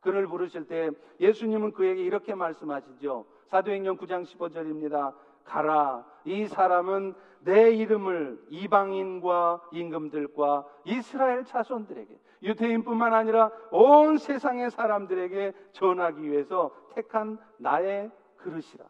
그를 0.00 0.26
부르실 0.26 0.66
때 0.66 0.90
예수님은 1.20 1.72
그에게 1.72 2.02
이렇게 2.02 2.34
말씀하시죠. 2.34 3.24
사도행전 3.46 3.96
9장 3.96 4.24
15절입니다. 4.24 5.14
가라. 5.44 6.04
이 6.24 6.46
사람은 6.46 7.14
내 7.40 7.70
이름을 7.72 8.42
이방인과 8.48 9.68
임금들과 9.72 10.66
이스라엘 10.84 11.44
자손들에게 11.44 12.18
유태인뿐만 12.42 13.14
아니라 13.14 13.50
온 13.70 14.18
세상의 14.18 14.70
사람들에게 14.70 15.52
전하기 15.72 16.22
위해서 16.22 16.74
택한 16.94 17.38
나의 17.58 18.10
그릇이라. 18.36 18.84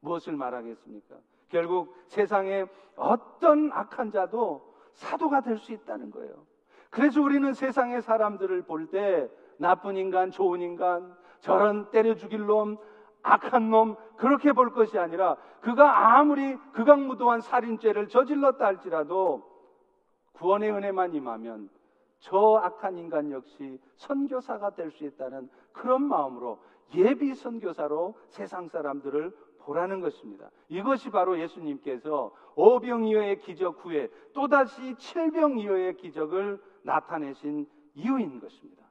무엇을 0.00 0.34
말하겠습니까? 0.34 1.16
결국 1.48 1.94
세상에 2.06 2.64
어떤 2.96 3.70
악한 3.72 4.10
자도 4.10 4.69
사도가 4.92 5.40
될 5.42 5.58
수 5.58 5.72
있다는 5.72 6.10
거예요. 6.10 6.46
그래서 6.90 7.22
우리는 7.22 7.52
세상의 7.52 8.02
사람들을 8.02 8.62
볼 8.62 8.90
때 8.90 9.28
나쁜 9.58 9.96
인간, 9.96 10.30
좋은 10.30 10.60
인간, 10.60 11.14
저런 11.40 11.90
때려 11.90 12.14
죽일 12.14 12.46
놈, 12.46 12.76
악한 13.22 13.70
놈, 13.70 13.96
그렇게 14.16 14.52
볼 14.52 14.72
것이 14.72 14.98
아니라 14.98 15.36
그가 15.60 16.16
아무리 16.18 16.56
극악무도한 16.72 17.40
살인죄를 17.42 18.08
저질렀다 18.08 18.64
할지라도 18.64 19.46
구원의 20.32 20.70
은혜만 20.72 21.14
임하면 21.14 21.68
저 22.18 22.56
악한 22.56 22.98
인간 22.98 23.30
역시 23.30 23.78
선교사가 23.96 24.70
될 24.70 24.90
수 24.90 25.04
있다는 25.04 25.50
그런 25.72 26.02
마음으로 26.02 26.58
예비 26.94 27.34
선교사로 27.34 28.16
세상 28.28 28.68
사람들을 28.68 29.32
보라는 29.60 30.00
것입니다. 30.00 30.50
이것이 30.68 31.10
바로 31.10 31.38
예수님께서 31.38 32.32
오병이어의 32.54 33.38
기적 33.38 33.84
후에 33.84 34.08
또다시 34.32 34.94
칠병이어의 34.96 35.96
기적을 35.96 36.60
나타내신 36.82 37.66
이유인 37.94 38.40
것입니다. 38.40 38.84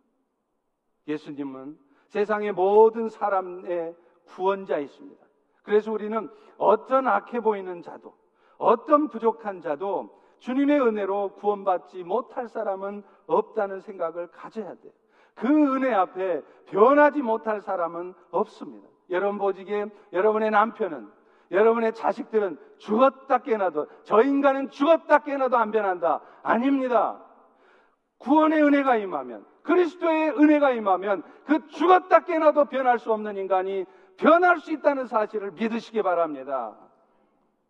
예수님은 1.07 1.77
세상의 2.07 2.51
모든 2.53 3.09
사람의 3.09 3.95
구원자이십니다. 4.25 5.25
그래서 5.63 5.91
우리는 5.91 6.29
어떤 6.57 7.07
악해 7.07 7.39
보이는 7.39 7.81
자도, 7.81 8.13
어떤 8.57 9.07
부족한 9.07 9.61
자도 9.61 10.17
주님의 10.39 10.81
은혜로 10.81 11.33
구원받지 11.33 12.03
못할 12.03 12.47
사람은 12.47 13.03
없다는 13.27 13.81
생각을 13.81 14.27
가져야 14.27 14.73
돼요. 14.75 14.93
그 15.35 15.47
은혜 15.47 15.93
앞에 15.93 16.41
변하지 16.65 17.21
못할 17.21 17.61
사람은 17.61 18.13
없습니다. 18.31 18.87
여러분 19.09 19.37
보시기에 19.37 19.85
여러분의 20.13 20.51
남편은 20.51 21.09
여러분의 21.51 21.93
자식들은 21.93 22.57
죽었다 22.77 23.39
깨나도 23.39 23.87
저 24.03 24.21
인간은 24.21 24.69
죽었다 24.69 25.19
깨나도 25.19 25.57
안 25.57 25.71
변한다. 25.71 26.21
아닙니다. 26.43 27.23
구원의 28.19 28.63
은혜가 28.63 28.97
임하면 28.97 29.45
그리스도의 29.63 30.31
은혜가 30.31 30.71
임하면 30.71 31.23
그 31.45 31.67
죽었다 31.67 32.21
깨나도 32.21 32.65
변할 32.65 32.99
수 32.99 33.11
없는 33.11 33.37
인간이 33.37 33.85
변할 34.17 34.59
수 34.59 34.71
있다는 34.71 35.07
사실을 35.07 35.51
믿으시기 35.51 36.01
바랍니다. 36.01 36.75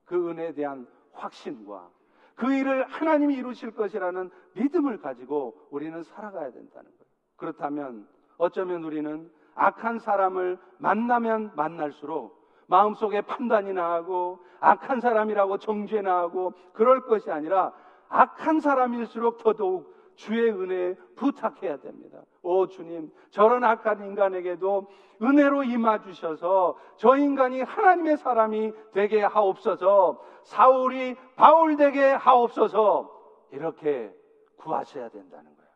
그 0.06 0.30
은혜에 0.30 0.54
대한 0.54 0.88
확신과 1.14 1.90
그 2.36 2.54
일을 2.54 2.86
하나님이 2.86 3.36
이루실 3.36 3.72
것이라는 3.72 4.32
믿음을 4.54 5.00
가지고 5.00 5.68
우리는 5.70 6.02
살아가야 6.04 6.52
된다는 6.52 6.90
거예요. 6.90 7.10
그렇다면 7.36 8.08
어쩌면 8.38 8.84
우리는 8.84 9.30
악한 9.60 10.00
사람을 10.00 10.58
만나면 10.78 11.52
만날수록 11.56 12.40
마음속에 12.68 13.22
판단이 13.22 13.74
나 13.74 13.92
하고 13.92 14.40
악한 14.62 15.02
사람이라고 15.02 15.58
정죄 15.58 16.02
나 16.02 16.20
하고 16.20 16.54
그럴 16.72 17.06
것이 17.06 17.30
아니라 17.30 17.74
악한 18.08 18.62
사람일수록 18.62 19.38
더더욱 19.38 19.94
주의 20.16 20.50
은혜에 20.50 20.96
부탁해야 21.16 21.78
됩니다. 21.78 22.22
오 22.42 22.68
주님, 22.68 23.12
저런 23.32 23.64
악한 23.64 24.04
인간에게도 24.06 24.88
은혜로 25.22 25.64
임하 25.64 26.02
주셔서 26.02 26.78
저 26.98 27.18
인간이 27.18 27.62
하나님의 27.62 28.18
사람이 28.18 28.74
되게 28.94 29.22
하옵소서. 29.22 30.22
사울이 30.44 31.16
바울 31.36 31.76
되게 31.76 32.04
하옵소서. 32.04 33.18
이렇게 33.52 34.14
구하셔야 34.58 35.10
된다는 35.10 35.56
거예요. 35.56 35.70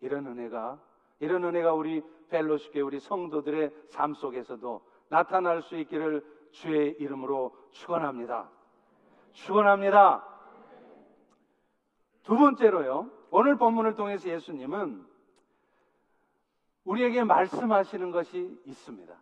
이런 0.00 0.26
은혜가 0.26 0.78
이런 1.20 1.44
은혜가 1.44 1.74
우리 1.74 2.02
펠로쉽계 2.28 2.80
우리 2.80 2.98
성도들의 2.98 3.70
삶 3.88 4.14
속에서도 4.14 4.80
나타날 5.08 5.62
수 5.62 5.76
있기를 5.76 6.24
주의 6.50 6.92
이름으로 6.98 7.56
축원합니다. 7.70 8.50
축원합니다. 9.32 10.24
두 12.22 12.36
번째로요. 12.36 13.10
오늘 13.30 13.56
본문을 13.56 13.96
통해서 13.96 14.28
예수님은 14.28 15.04
우리에게 16.84 17.24
말씀하시는 17.24 18.10
것이 18.10 18.60
있습니다. 18.64 19.14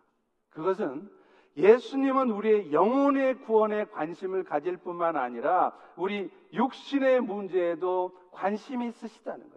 그것은 0.49 1.09
예수님은 1.55 2.31
우리의 2.31 2.73
영혼의 2.73 3.39
구원에 3.41 3.85
관심을 3.85 4.43
가질 4.43 4.77
뿐만 4.77 5.15
아니라 5.15 5.75
우리 5.95 6.31
육신의 6.51 7.21
문제에도 7.21 8.17
관심이 8.31 8.87
있으시다는 8.87 9.49
거예요. 9.49 9.52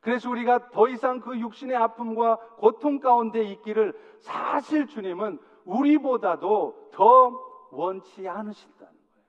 그래서 0.00 0.30
우리가 0.30 0.70
더 0.70 0.88
이상 0.88 1.20
그 1.20 1.38
육신의 1.38 1.76
아픔과 1.76 2.36
고통 2.56 3.00
가운데 3.00 3.42
있기를 3.42 3.92
사실 4.20 4.86
주님은 4.86 5.38
우리보다도 5.64 6.90
더 6.92 7.48
원치 7.70 8.26
않으신다는 8.28 8.92
거예요. 8.92 9.26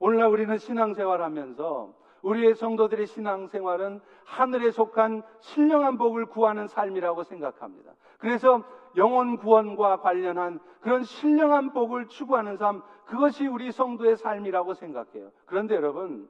오늘날 0.00 0.28
우리는 0.28 0.58
신앙생활 0.58 1.22
하면서 1.22 1.94
우리의 2.22 2.54
성도들의 2.54 3.06
신앙생활은 3.06 4.00
하늘에 4.24 4.70
속한 4.70 5.22
신령한 5.40 5.98
복을 5.98 6.26
구하는 6.26 6.66
삶이라고 6.66 7.22
생각합니다. 7.24 7.92
그래서 8.18 8.64
영혼 8.96 9.36
구원과 9.36 9.98
관련한 9.98 10.58
그런 10.80 11.02
신령한 11.02 11.72
복을 11.72 12.08
추구하는 12.08 12.56
삶, 12.56 12.82
그것이 13.04 13.46
우리 13.46 13.70
성도의 13.70 14.16
삶이라고 14.16 14.74
생각해요. 14.74 15.30
그런데 15.44 15.74
여러분, 15.74 16.28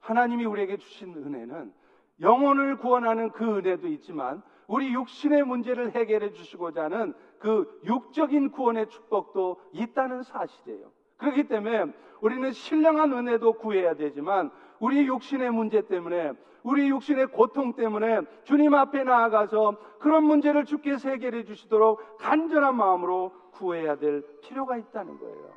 하나님이 0.00 0.46
우리에게 0.46 0.78
주신 0.78 1.14
은혜는 1.14 1.72
영혼을 2.20 2.76
구원하는 2.76 3.30
그 3.30 3.58
은혜도 3.58 3.88
있지만 3.88 4.42
우리 4.66 4.92
육신의 4.92 5.44
문제를 5.44 5.92
해결해 5.92 6.32
주시고자 6.32 6.84
하는 6.84 7.14
그 7.38 7.80
육적인 7.84 8.50
구원의 8.50 8.88
축복도 8.88 9.60
있다는 9.72 10.22
사실이에요. 10.22 10.92
그렇기 11.16 11.48
때문에 11.48 11.92
우리는 12.20 12.52
신령한 12.52 13.12
은혜도 13.12 13.54
구해야 13.54 13.94
되지만 13.94 14.50
우리 14.78 15.06
육신의 15.06 15.50
문제 15.50 15.82
때문에 15.82 16.32
우리 16.62 16.88
육신의 16.88 17.28
고통 17.28 17.74
때문에 17.74 18.20
주님 18.44 18.74
앞에 18.74 19.04
나아가서 19.04 19.76
그런 19.98 20.24
문제를 20.24 20.64
주께서 20.64 21.08
해결해 21.08 21.44
주시도록 21.44 22.18
간절한 22.18 22.76
마음으로 22.76 23.32
구해야 23.52 23.96
될 23.96 24.22
필요가 24.42 24.76
있다는 24.76 25.18
거예요. 25.18 25.50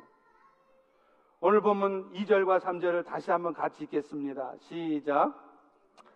오늘 1.40 1.60
보면 1.60 2.10
2절과 2.14 2.58
3절을 2.60 3.04
다시 3.04 3.30
한번 3.30 3.52
같이 3.52 3.84
읽겠습니다. 3.84 4.54
시작. 4.60 5.34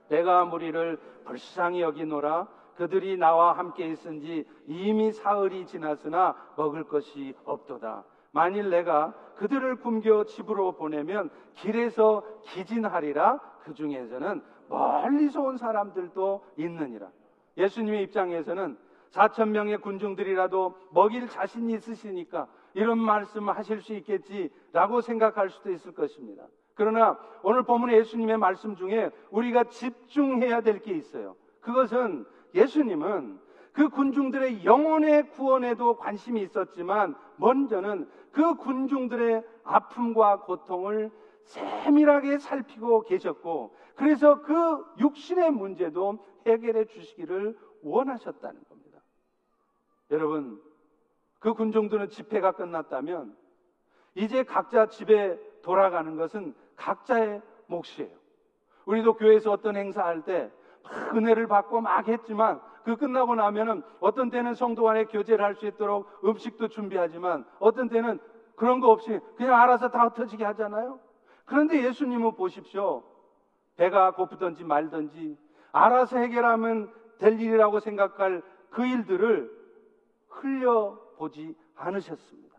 내가 0.09 0.45
무리를 0.45 0.99
불쌍히 1.25 1.81
여기노라 1.81 2.49
그들이 2.77 3.17
나와 3.17 3.53
함께 3.53 3.89
있은지 3.89 4.47
이미 4.67 5.13
사흘이 5.13 5.67
지났으나 5.67 6.37
먹을 6.57 6.85
것이 6.85 7.35
없도다. 7.45 8.05
만일 8.31 8.71
내가 8.71 9.13
그들을 9.37 9.77
굶겨 9.77 10.25
집으로 10.25 10.73
보내면 10.73 11.31
길에서 11.55 12.23
기진하리라 12.43 13.41
그 13.65 13.75
중에서는 13.75 14.43
멀리서 14.69 15.43
온 15.43 15.57
사람들도 15.57 16.45
있느니라. 16.57 17.09
예수님의 17.57 18.05
입장에서는 18.05 18.79
4천 19.11 19.49
명의 19.49 19.79
군중들이라도 19.79 20.75
먹일 20.93 21.29
자신이 21.29 21.73
있으시니까 21.75 22.47
이런 22.75 22.99
말씀을 22.99 23.57
하실 23.57 23.81
수 23.81 23.95
있겠지라고 23.95 25.01
생각할 25.01 25.51
수도 25.51 25.73
있을 25.73 25.93
것입니다. 25.93 26.45
그러나 26.79 27.19
오늘 27.43 27.65
본문의 27.65 27.99
예수님의 27.99 28.39
말씀 28.39 28.77
중에 28.77 29.11
우리가 29.33 29.65
집중해야 29.65 30.61
될 30.61 30.79
게 30.79 30.95
있어요. 30.95 31.35
그것은 31.61 32.25
예수님은 32.55 33.41
그 33.73 33.89
군중들의 33.89 34.65
영혼의 34.65 35.31
구원에도 35.31 35.97
관심이 35.97 36.41
있었지만 36.41 37.17
먼저는 37.37 38.09
그 38.31 38.55
군중들의 38.55 39.45
아픔과 39.65 40.43
고통을 40.43 41.11
세밀하게 41.47 42.39
살피고 42.39 43.03
계셨고 43.03 43.75
그래서 43.97 44.41
그 44.43 44.85
육신의 45.01 45.51
문제도 45.51 46.25
해결해 46.47 46.85
주시기를 46.85 47.59
원하셨다는 47.83 48.63
겁니다. 48.69 49.01
여러분, 50.13 50.63
그 51.41 51.55
군중들은 51.55 52.11
집회가 52.11 52.53
끝났다면 52.53 53.37
이제 54.15 54.45
각자 54.45 54.87
집에 54.87 55.37
돌아가는 55.63 56.17
것은 56.17 56.55
각자의 56.79 57.43
몫이에요. 57.67 58.17
우리도 58.87 59.15
교회에서 59.15 59.53
어떤 59.53 59.77
행사할 59.77 60.23
때 60.25 60.51
은혜를 61.15 61.47
받고 61.47 61.83
막 61.83 62.09
했지만 62.09 62.61
그 62.85 62.97
끝나고 62.97 63.35
나면은 63.35 63.83
어떤 64.01 64.31
때는 64.31 64.55
성도 64.55 64.85
간에 64.85 65.05
교제를 65.05 65.45
할 65.45 65.55
수 65.55 65.67
있도록 65.67 66.09
음식도 66.25 66.69
준비하지만 66.69 67.45
어떤 67.59 67.89
때는 67.91 68.19
그런 68.57 68.81
거 68.81 68.89
없이 68.91 69.21
그냥 69.37 69.61
알아서 69.61 69.91
다 69.91 70.07
흩어지게 70.07 70.45
하잖아요. 70.47 70.99
그런데 71.45 71.85
예수님은 71.85 72.37
보십시오. 72.37 73.03
배가 73.77 74.13
고프든지 74.13 74.65
말든지 74.65 75.37
알아서 75.73 76.19
해결하면 76.19 76.91
될 77.19 77.39
일이라고 77.41 77.81
생각할 77.81 78.43
그 78.71 78.87
일들을 78.87 79.51
흘려보지 80.29 81.55
않으셨습니다. 81.77 82.57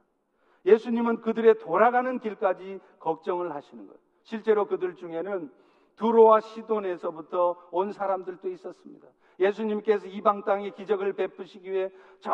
예수님은 0.66 1.22
그들의 1.22 1.60
돌아가는 1.60 2.20
길까지 2.20 2.80
걱정을 3.00 3.54
하시는 3.56 3.88
거예요. 3.88 4.00
실제로 4.24 4.66
그들 4.66 4.96
중에는 4.96 5.52
두로와 5.96 6.40
시돈에서부터 6.42 7.56
온 7.72 7.92
사람들도 7.92 8.50
있었습니다. 8.50 9.08
예수님께서 9.40 10.08
이방 10.08 10.44
땅에 10.44 10.70
기적을 10.72 11.14
베푸시기 11.14 11.72
위해 11.72 11.90
저 12.20 12.32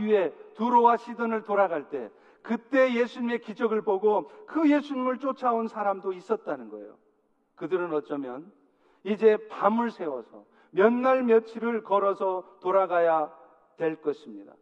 위에 0.00 0.30
두로와 0.54 0.96
시돈을 0.96 1.42
돌아갈 1.44 1.88
때 1.88 2.10
그때 2.42 2.94
예수님의 2.94 3.40
기적을 3.40 3.82
보고 3.82 4.30
그 4.46 4.70
예수님을 4.70 5.18
쫓아온 5.18 5.68
사람도 5.68 6.12
있었다는 6.12 6.70
거예요. 6.70 6.96
그들은 7.56 7.92
어쩌면 7.92 8.50
이제 9.04 9.36
밤을 9.48 9.90
새워서 9.90 10.44
몇 10.70 10.92
날 10.92 11.22
며칠을 11.22 11.82
걸어서 11.82 12.44
돌아가야 12.60 13.32
될 13.76 13.96
것입니다. 14.00 14.52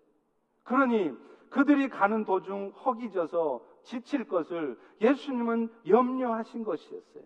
그러니 0.63 1.13
그들이 1.51 1.89
가는 1.89 2.25
도중 2.25 2.73
허기져서 2.85 3.61
지칠 3.87 4.27
것을 4.27 4.77
예수님은 5.01 5.71
염려하신 5.89 6.65
것이었어요. 6.65 7.25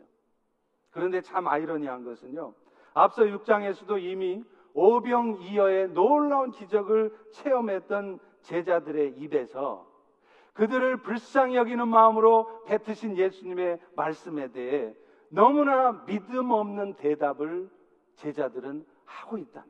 그런데 0.90 1.22
참 1.22 1.48
아이러니한 1.48 2.04
것은요. 2.04 2.54
앞서 2.92 3.22
6장에서도 3.22 4.02
이미 4.02 4.44
오병이어의 4.74 5.88
놀라운 5.88 6.50
기적을 6.50 7.16
체험했던 7.32 8.18
제자들의 8.42 9.14
입에서 9.16 9.88
그들을 10.52 10.98
불쌍히 10.98 11.56
여기는 11.56 11.88
마음으로 11.88 12.64
뱉으신 12.64 13.16
예수님의 13.16 13.78
말씀에 13.96 14.48
대해 14.48 14.94
너무나 15.30 16.04
믿음 16.04 16.50
없는 16.50 16.94
대답을 16.94 17.70
제자들은 18.16 18.84
하고 19.04 19.38
있다. 19.38 19.64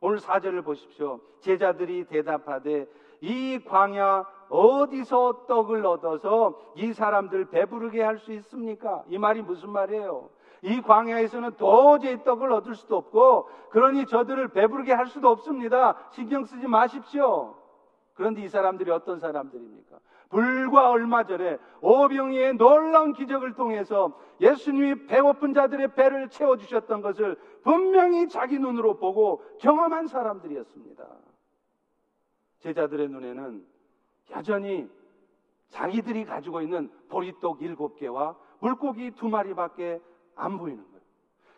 오늘 0.00 0.18
사절을 0.18 0.62
보십시오. 0.62 1.20
제자들이 1.40 2.04
대답하되 2.04 2.86
이 3.20 3.58
광야 3.64 4.24
어디서 4.48 5.46
떡을 5.46 5.84
얻어서 5.86 6.58
이 6.74 6.92
사람들 6.92 7.46
배부르게 7.46 8.02
할 8.02 8.18
수 8.18 8.32
있습니까? 8.32 9.04
이 9.08 9.18
말이 9.18 9.42
무슨 9.42 9.70
말이에요? 9.70 10.30
이 10.62 10.80
광야에서는 10.80 11.52
도저히 11.56 12.22
떡을 12.24 12.52
얻을 12.52 12.74
수도 12.74 12.96
없고 12.96 13.48
그러니 13.70 14.06
저들을 14.06 14.48
배부르게 14.48 14.92
할 14.92 15.06
수도 15.06 15.28
없습니다. 15.28 15.96
신경 16.10 16.44
쓰지 16.44 16.66
마십시오. 16.66 17.54
그런데 18.14 18.42
이 18.42 18.48
사람들이 18.48 18.90
어떤 18.90 19.20
사람들입니까? 19.20 19.98
불과 20.30 20.90
얼마 20.90 21.24
전에 21.24 21.58
오병이의 21.80 22.54
놀라운 22.56 23.12
기적을 23.12 23.54
통해서 23.54 24.12
예수님이 24.40 25.06
배고픈 25.06 25.54
자들의 25.54 25.94
배를 25.94 26.28
채워주셨던 26.28 27.00
것을 27.02 27.36
분명히 27.62 28.28
자기 28.28 28.58
눈으로 28.58 28.98
보고 28.98 29.42
경험한 29.60 30.08
사람들이었습니다. 30.08 31.04
제자들의 32.60 33.08
눈에는 33.08 33.66
여전히 34.30 34.88
자기들이 35.68 36.24
가지고 36.24 36.60
있는 36.60 36.90
보리떡 37.08 37.62
일곱 37.62 37.96
개와 37.96 38.36
물고기 38.60 39.10
두 39.12 39.28
마리밖에 39.28 40.00
안 40.34 40.58
보이는 40.58 40.82
거예요. 40.82 40.98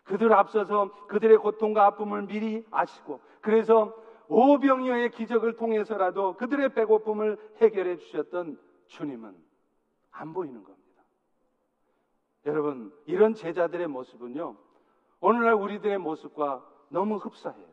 그들 0.03 0.33
앞서서 0.33 0.91
그들의 1.07 1.37
고통과 1.37 1.85
아픔을 1.85 2.23
미리 2.23 2.65
아시고 2.71 3.21
그래서 3.41 3.95
오병이어의 4.27 5.11
기적을 5.11 5.57
통해서라도 5.57 6.37
그들의 6.37 6.73
배고픔을 6.73 7.37
해결해 7.57 7.97
주셨던 7.97 8.57
주님은 8.87 9.35
안 10.11 10.33
보이는 10.33 10.63
겁니다. 10.63 10.81
여러분, 12.45 12.93
이런 13.05 13.33
제자들의 13.33 13.87
모습은요, 13.87 14.55
오늘날 15.19 15.53
우리들의 15.55 15.97
모습과 15.97 16.65
너무 16.89 17.17
흡사해요. 17.17 17.70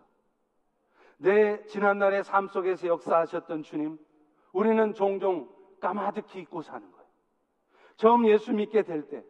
내 1.18 1.62
지난날의 1.66 2.24
삶 2.24 2.48
속에서 2.48 2.86
역사하셨던 2.86 3.62
주님, 3.62 3.98
우리는 4.52 4.94
종종 4.94 5.48
까마득히 5.80 6.40
잊고 6.40 6.62
사는 6.62 6.90
거예요. 6.90 7.08
처음 7.96 8.26
예수 8.26 8.52
믿게 8.52 8.82
될 8.82 9.08
때, 9.08 9.24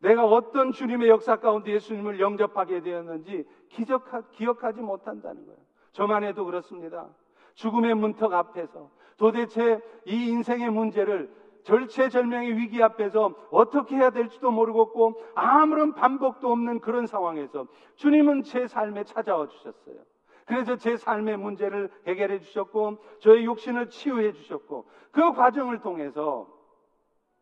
내가 0.00 0.24
어떤 0.26 0.70
주님의 0.70 1.08
역사 1.08 1.36
가운데 1.36 1.72
예수님을 1.72 2.20
영접하게 2.20 2.82
되었는지 2.82 3.46
기적하, 3.70 4.22
기억하지 4.30 4.80
못한다는 4.80 5.44
거예요. 5.46 5.58
저만 5.92 6.22
해도 6.24 6.44
그렇습니다. 6.44 7.08
죽음의 7.54 7.94
문턱 7.94 8.32
앞에서 8.32 8.90
도대체 9.16 9.80
이 10.04 10.28
인생의 10.28 10.70
문제를 10.70 11.34
절체절명의 11.64 12.56
위기 12.56 12.82
앞에서 12.82 13.34
어떻게 13.50 13.96
해야 13.96 14.10
될지도 14.10 14.50
모르겠고 14.50 15.20
아무런 15.34 15.94
반복도 15.94 16.50
없는 16.52 16.80
그런 16.80 17.06
상황에서 17.06 17.66
주님은 17.96 18.44
제 18.44 18.68
삶에 18.68 19.04
찾아와 19.04 19.48
주셨어요. 19.48 19.96
그래서 20.48 20.76
제 20.76 20.96
삶의 20.96 21.36
문제를 21.36 21.90
해결해 22.06 22.40
주셨고 22.40 22.96
저의 23.20 23.44
욕심을 23.44 23.90
치유해 23.90 24.32
주셨고 24.32 24.88
그 25.12 25.32
과정을 25.34 25.80
통해서 25.80 26.48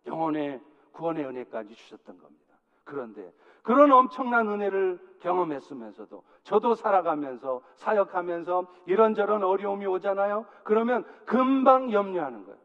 영혼의 0.06 0.60
구원의 0.90 1.24
은혜까지 1.24 1.72
주셨던 1.72 2.18
겁니다. 2.18 2.56
그런데 2.82 3.32
그런 3.62 3.92
엄청난 3.92 4.48
은혜를 4.48 4.98
경험했으면서도 5.20 6.24
저도 6.42 6.74
살아가면서 6.74 7.62
사역하면서 7.76 8.66
이런저런 8.86 9.44
어려움이 9.44 9.86
오잖아요. 9.86 10.44
그러면 10.64 11.04
금방 11.26 11.92
염려하는 11.92 12.44
거예요. 12.44 12.58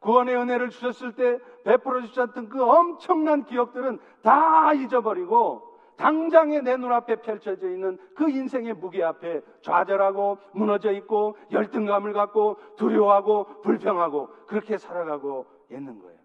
구원의 0.00 0.34
은혜를 0.34 0.70
주셨을 0.70 1.12
때 1.12 1.38
베풀어 1.64 2.02
주셨던 2.06 2.48
그 2.48 2.62
엄청난 2.62 3.44
기억들은 3.44 3.98
다 4.22 4.72
잊어버리고 4.72 5.77
당장에 5.98 6.60
내 6.60 6.76
눈앞에 6.76 7.16
펼쳐져 7.16 7.68
있는 7.68 7.98
그 8.14 8.30
인생의 8.30 8.74
무게 8.74 9.02
앞에 9.02 9.42
좌절하고 9.62 10.38
무너져 10.52 10.92
있고 10.92 11.36
열등감을 11.50 12.12
갖고 12.12 12.56
두려워하고 12.76 13.62
불평하고 13.62 14.28
그렇게 14.46 14.78
살아가고 14.78 15.46
있는 15.70 16.00
거예요. 16.00 16.18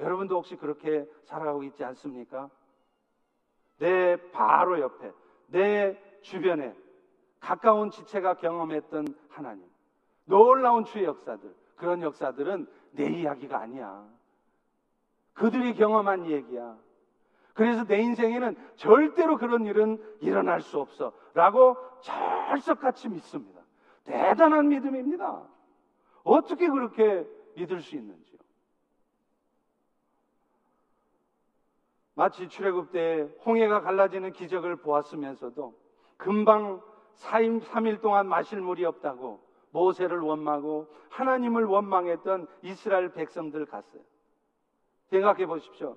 여러분도 0.00 0.36
혹시 0.36 0.56
그렇게 0.56 1.08
살아가고 1.22 1.62
있지 1.62 1.84
않습니까? 1.84 2.50
내 3.78 4.16
바로 4.32 4.80
옆에, 4.80 5.12
내 5.46 5.96
주변에 6.22 6.74
가까운 7.38 7.90
지체가 7.90 8.34
경험했던 8.34 9.06
하나님. 9.28 9.64
놀라운 10.24 10.84
주의 10.84 11.04
역사들. 11.04 11.54
그런 11.76 12.02
역사들은 12.02 12.66
내 12.92 13.06
이야기가 13.06 13.58
아니야. 13.58 14.04
그들이 15.32 15.74
경험한 15.74 16.26
얘기야. 16.26 16.76
그래서 17.54 17.84
내 17.84 18.00
인생에는 18.00 18.56
절대로 18.76 19.36
그런 19.36 19.66
일은 19.66 20.02
일어날 20.20 20.60
수 20.60 20.80
없어. 20.80 21.12
라고 21.34 21.76
철석같이 22.00 23.08
믿습니다. 23.08 23.60
대단한 24.04 24.68
믿음입니다. 24.68 25.42
어떻게 26.24 26.68
그렇게 26.68 27.26
믿을 27.56 27.80
수 27.80 27.96
있는지. 27.96 28.38
마치 32.14 32.48
출애굽 32.48 32.92
때 32.92 33.28
홍해가 33.44 33.80
갈라지는 33.80 34.32
기적을 34.32 34.76
보았으면서도 34.76 35.74
금방 36.16 36.80
4일, 37.16 37.60
3일 37.62 38.00
동안 38.00 38.28
마실 38.28 38.60
물이 38.60 38.84
없다고 38.84 39.40
모세를 39.70 40.20
원망하고 40.20 40.92
하나님을 41.08 41.64
원망했던 41.64 42.46
이스라엘 42.62 43.12
백성들 43.12 43.66
갔어요. 43.66 44.02
생각해 45.08 45.46
보십시오. 45.46 45.96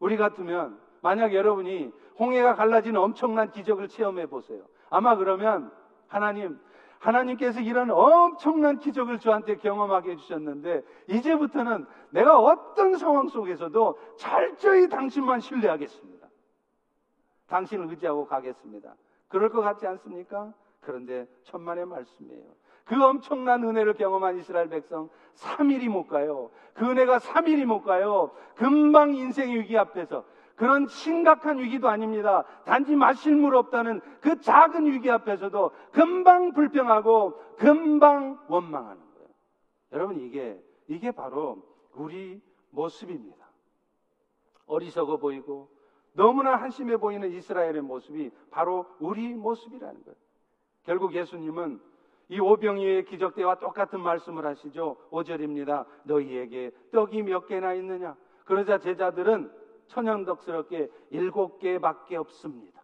우리 0.00 0.16
같으면 0.16 0.80
만약 1.04 1.34
여러분이 1.34 1.92
홍해가 2.18 2.54
갈라지는 2.54 2.98
엄청난 2.98 3.50
기적을 3.50 3.88
체험해 3.88 4.24
보세요. 4.24 4.62
아마 4.88 5.16
그러면 5.16 5.70
하나님 6.06 6.58
하나님께서 6.98 7.60
이런 7.60 7.90
엄청난 7.90 8.78
기적을 8.78 9.18
저한테 9.18 9.56
경험하게 9.56 10.12
해주셨는데, 10.12 10.82
이제부터는 11.08 11.84
내가 12.08 12.40
어떤 12.40 12.96
상황 12.96 13.28
속에서도 13.28 13.98
철저히 14.16 14.88
당신만 14.88 15.40
신뢰하겠습니다. 15.40 16.26
당신을 17.48 17.90
의지하고 17.90 18.26
가겠습니다. 18.26 18.94
그럴 19.28 19.50
것 19.50 19.60
같지 19.60 19.86
않습니까? 19.86 20.54
그런데 20.80 21.26
천만의 21.42 21.84
말씀이에요. 21.84 22.46
그 22.86 23.02
엄청난 23.04 23.62
은혜를 23.62 23.92
경험한 23.92 24.38
이스라엘 24.38 24.70
백성 24.70 25.10
3일이 25.34 25.90
못 25.90 26.06
가요. 26.06 26.50
그 26.72 26.86
은혜가 26.86 27.18
3일이 27.18 27.66
못 27.66 27.82
가요. 27.82 28.30
금방 28.56 29.14
인생의 29.14 29.58
위기 29.58 29.76
앞에서 29.76 30.24
그런 30.56 30.86
심각한 30.86 31.58
위기도 31.58 31.88
아닙니다. 31.88 32.44
단지 32.64 32.94
마실 32.94 33.34
물 33.34 33.56
없다는 33.56 34.00
그 34.20 34.40
작은 34.40 34.86
위기 34.86 35.10
앞에서도 35.10 35.70
금방 35.92 36.52
불평하고 36.52 37.34
금방 37.56 38.38
원망하는 38.48 39.02
거예요. 39.14 39.28
여러분 39.92 40.20
이게 40.20 40.62
이게 40.86 41.10
바로 41.10 41.62
우리 41.94 42.40
모습입니다. 42.70 43.44
어리석어 44.66 45.16
보이고 45.16 45.68
너무나 46.12 46.54
한심해 46.56 46.96
보이는 46.96 47.30
이스라엘의 47.32 47.82
모습이 47.82 48.30
바로 48.50 48.86
우리 49.00 49.34
모습이라는 49.34 50.04
거예요. 50.04 50.16
결국 50.84 51.14
예수님은 51.14 51.80
이 52.28 52.40
오병이의 52.40 53.04
기적 53.04 53.34
때와 53.34 53.56
똑같은 53.56 54.00
말씀을 54.00 54.46
하시죠. 54.46 54.96
5절입니다. 55.10 55.84
너희에게 56.04 56.70
떡이 56.92 57.22
몇 57.22 57.46
개나 57.46 57.74
있느냐? 57.74 58.16
그러자 58.44 58.78
제자들은 58.78 59.50
천연덕스럽게 59.88 60.90
일곱 61.10 61.58
개밖에 61.58 62.16
없습니다. 62.16 62.82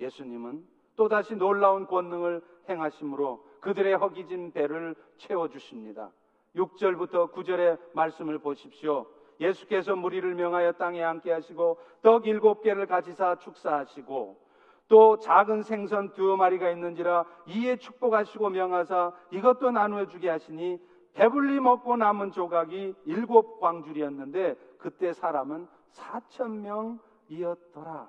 예수님은 0.00 0.66
또다시 0.96 1.36
놀라운 1.36 1.86
권능을 1.86 2.42
행하심으로 2.68 3.44
그들의 3.60 3.94
허기진 3.96 4.52
배를 4.52 4.94
채워주십니다. 5.16 6.10
6절부터 6.54 7.32
9절의 7.32 7.78
말씀을 7.94 8.38
보십시오. 8.38 9.06
예수께서 9.40 9.94
무리를 9.94 10.34
명하여 10.34 10.72
땅에 10.72 11.02
앉게 11.02 11.30
하시고 11.30 11.78
떡 12.02 12.26
일곱 12.26 12.62
개를 12.62 12.86
가지사 12.86 13.36
축사하시고 13.36 14.46
또 14.88 15.18
작은 15.18 15.62
생선 15.62 16.12
두 16.14 16.36
마리가 16.36 16.70
있는지라 16.70 17.24
이에 17.48 17.76
축복하시고 17.76 18.50
명하사 18.50 19.12
이것도 19.30 19.72
나누어 19.72 20.06
주게 20.06 20.30
하시니 20.30 20.78
배불리 21.12 21.60
먹고 21.60 21.96
남은 21.96 22.30
조각이 22.30 22.94
일곱 23.04 23.60
광줄이었는데 23.60 24.54
그때 24.78 25.12
사람은 25.12 25.66
사천 25.90 26.62
명이었더라. 26.62 28.08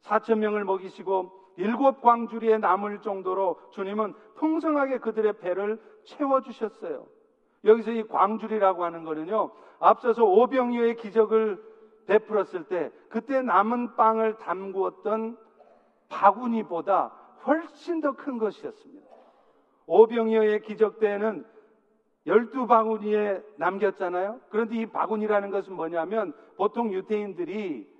사천 0.00 0.40
명을 0.40 0.64
먹이시고 0.64 1.44
일곱 1.56 2.00
광주리에 2.02 2.58
남을 2.58 3.00
정도로 3.02 3.60
주님은 3.70 4.14
풍성하게 4.34 4.98
그들의 4.98 5.38
배를 5.38 5.80
채워 6.04 6.40
주셨어요. 6.40 7.06
여기서 7.64 7.92
이 7.92 8.02
광주리라고 8.02 8.84
하는 8.84 9.04
거는요, 9.04 9.52
앞서서 9.78 10.24
오병이어의 10.24 10.96
기적을 10.96 11.62
베풀었을 12.06 12.64
때 12.64 12.92
그때 13.08 13.40
남은 13.40 13.96
빵을 13.96 14.36
담구었던 14.38 15.38
바구니보다 16.08 17.12
훨씬 17.46 18.00
더 18.00 18.12
큰 18.12 18.38
것이었습니다. 18.38 19.08
오병이어의 19.86 20.62
기적 20.62 20.98
때에는 20.98 21.46
열두 22.26 22.66
바구니에 22.66 23.42
남겼잖아요. 23.56 24.40
그런데 24.48 24.76
이 24.76 24.86
바구니라는 24.86 25.50
것은 25.50 25.74
뭐냐면 25.74 26.32
보통 26.56 26.92
유태인들이 26.92 27.92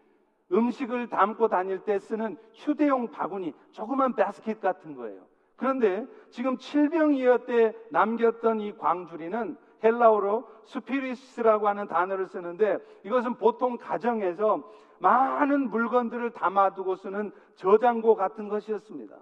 음식을 0.53 1.09
담고 1.09 1.49
다닐 1.49 1.81
때 1.81 1.99
쓰는 1.99 2.37
휴대용 2.53 3.11
바구니, 3.11 3.53
조그만 3.73 4.15
바스켓 4.15 4.61
같은 4.61 4.95
거예요. 4.95 5.23
그런데 5.57 6.07
지금 6.31 6.57
칠병이어 6.59 7.47
때 7.47 7.75
남겼던 7.91 8.61
이 8.61 8.77
광주리는 8.77 9.57
헬라어로 9.83 10.49
스피리스라고 10.65 11.69
하는 11.69 11.87
단어를 11.87 12.27
쓰는데 12.27 12.79
이것은 13.05 13.35
보통 13.35 13.77
가정에서 13.77 14.71
많은 14.99 15.71
물건들을 15.71 16.31
담아두고 16.31 16.97
쓰는 16.97 17.31
저장고 17.57 18.17
같은 18.17 18.49
것이었습니다. 18.49 19.17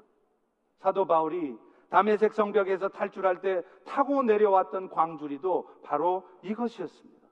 사도 0.79 1.05
바울이 1.05 1.57
담에색 1.93 2.33
성벽에서 2.33 2.89
탈출할 2.89 3.43
때 3.43 3.63
타고 3.85 4.23
내려왔던 4.23 4.89
광주리도 4.89 5.69
바로 5.83 6.27
이것이었습니다. 6.43 7.29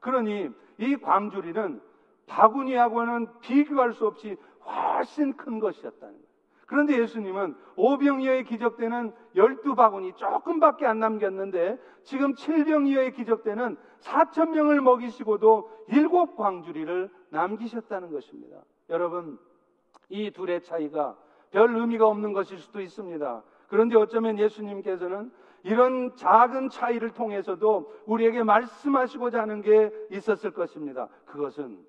그러니 0.00 0.50
이 0.76 0.96
광주리는 0.96 1.80
바구니하고는 2.26 3.40
비교할 3.40 3.94
수 3.94 4.06
없이 4.06 4.36
훨씬 4.66 5.34
큰 5.34 5.58
것이었다는 5.58 6.12
거예요. 6.12 6.32
그런데 6.66 7.00
예수님은 7.00 7.56
오병이어의 7.76 8.44
기적 8.44 8.76
때는 8.76 9.14
열두 9.34 9.74
바구니 9.74 10.12
조금밖에 10.16 10.86
안 10.86 10.98
남겼는데 10.98 11.78
지금 12.02 12.34
칠병이어의 12.34 13.12
기적 13.12 13.42
때는 13.42 13.78
사천 14.00 14.50
명을 14.50 14.82
먹이시고도 14.82 15.70
일곱 15.88 16.36
광주리를 16.36 17.10
남기셨다는 17.30 18.12
것입니다. 18.12 18.58
여러분 18.90 19.38
이 20.10 20.30
둘의 20.30 20.62
차이가 20.64 21.16
별 21.50 21.74
의미가 21.74 22.06
없는 22.06 22.34
것일 22.34 22.58
수도 22.58 22.80
있습니다. 22.80 23.42
그런데 23.72 23.96
어쩌면 23.96 24.38
예수님께서는 24.38 25.32
이런 25.62 26.14
작은 26.14 26.68
차이를 26.68 27.12
통해서도 27.12 27.90
우리에게 28.04 28.42
말씀하시고자 28.42 29.40
하는 29.40 29.62
게 29.62 29.90
있었을 30.10 30.50
것입니다. 30.50 31.08
그것은 31.24 31.82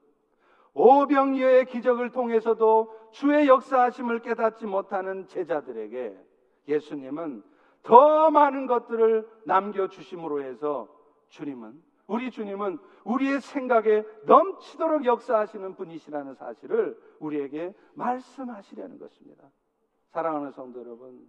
오병이어의 0.76 1.66
기적을 1.66 2.12
통해서도 2.12 3.10
주의 3.12 3.50
역사하심을 3.50 4.20
깨닫지 4.20 4.66
못하는 4.66 5.28
제자들에게 5.28 6.18
예수님은 6.70 7.44
더 7.82 8.32
많은 8.32 8.66
것들을 8.66 9.28
남겨주심으로 9.44 10.42
해서 10.42 10.88
주님은, 11.28 11.74
우리 12.08 12.32
주님은 12.32 12.80
우리의 13.04 13.42
생각에 13.42 14.06
넘치도록 14.26 15.04
역사하시는 15.04 15.76
분이시라는 15.76 16.36
사실을 16.36 16.98
우리에게 17.20 17.74
말씀하시려는 17.96 19.00
것입니다. 19.00 19.44
사랑하는 20.12 20.52
성도 20.52 20.80
여러분, 20.80 21.28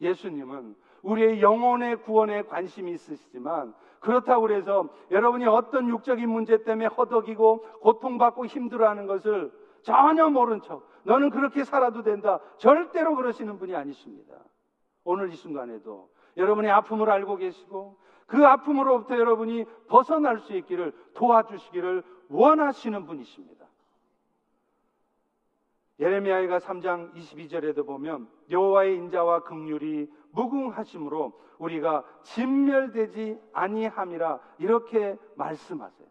예수님은 0.00 0.74
우리의 1.02 1.42
영혼의 1.42 1.96
구원에 2.02 2.42
관심이 2.42 2.92
있으시지만 2.92 3.74
그렇다고 4.00 4.50
해서 4.50 4.88
여러분이 5.10 5.46
어떤 5.46 5.88
육적인 5.88 6.28
문제 6.28 6.62
때문에 6.62 6.86
허덕이고 6.86 7.62
고통받고 7.80 8.46
힘들어하는 8.46 9.06
것을 9.06 9.52
전혀 9.82 10.28
모른 10.28 10.60
척 10.62 10.86
너는 11.04 11.30
그렇게 11.30 11.64
살아도 11.64 12.02
된다. 12.02 12.40
절대로 12.56 13.16
그러시는 13.16 13.58
분이 13.58 13.74
아니십니다. 13.74 14.34
오늘 15.04 15.30
이 15.30 15.36
순간에도 15.36 16.10
여러분의 16.36 16.70
아픔을 16.70 17.10
알고 17.10 17.36
계시고 17.36 17.98
그 18.26 18.46
아픔으로부터 18.46 19.18
여러분이 19.18 19.66
벗어날 19.88 20.38
수 20.40 20.54
있기를 20.54 20.92
도와주시기를 21.14 22.02
원하시는 22.28 23.04
분이십니다. 23.04 23.63
예레미야가 26.00 26.58
3장 26.58 27.14
22절에도 27.14 27.86
보면 27.86 28.28
여호와의 28.50 28.96
인자와 28.96 29.44
극률이 29.44 30.10
무궁하심으로 30.32 31.32
우리가 31.58 32.04
진멸되지 32.22 33.38
아니함이라 33.52 34.40
이렇게 34.58 35.16
말씀하세요. 35.36 36.08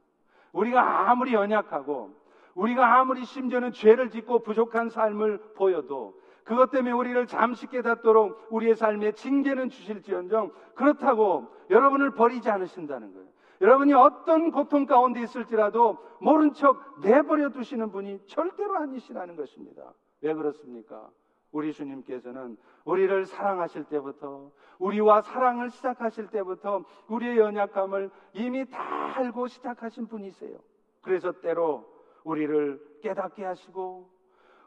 우리가 0.54 1.10
아무리 1.10 1.34
연약하고 1.34 2.16
우리가 2.56 3.00
아무리 3.00 3.26
심지어는 3.26 3.72
죄를 3.72 4.10
짓고 4.10 4.44
부족한 4.44 4.90
삶을 4.90 5.54
보여도 5.56 6.22
그것 6.44 6.72
때문에 6.72 6.92
우리를 6.92 7.26
잠시 7.28 7.68
깨닫도록 7.68 8.48
우리의 8.50 8.76
삶에 8.76 9.14
징계는 9.14 9.70
주실지언정 9.70 10.52
그렇다고 10.76 11.48
여러분을 11.70 12.12
버리지 12.12 12.50
않으신다는 12.50 13.14
거예요. 13.14 13.33
여러분이 13.64 13.94
어떤 13.94 14.52
고통 14.52 14.86
가운데 14.86 15.22
있을지라도 15.22 15.98
모른 16.20 16.52
척 16.52 17.00
내버려 17.00 17.50
두시는 17.50 17.92
분이 17.92 18.28
절대로 18.28 18.76
아니시라는 18.76 19.38
것입니다. 19.38 19.94
왜 20.20 20.34
그렇습니까? 20.34 21.10
우리 21.54 21.72
주님께서는 21.72 22.58
우리를 22.84 23.26
사랑하실 23.26 23.86
때부터 23.86 24.52
우리와 24.80 25.22
사랑을 25.22 25.70
시작하실 25.70 26.28
때부터 26.28 26.84
우리의 27.08 27.38
연약함을 27.38 28.12
이미 28.34 28.70
다 28.70 29.14
알고 29.16 29.48
시작하신 29.48 30.08
분이세요. 30.08 30.58
그래서 31.02 31.32
때로 31.32 31.86
우리를 32.26 33.00
깨닫게 33.02 33.46
하시고 33.46 34.10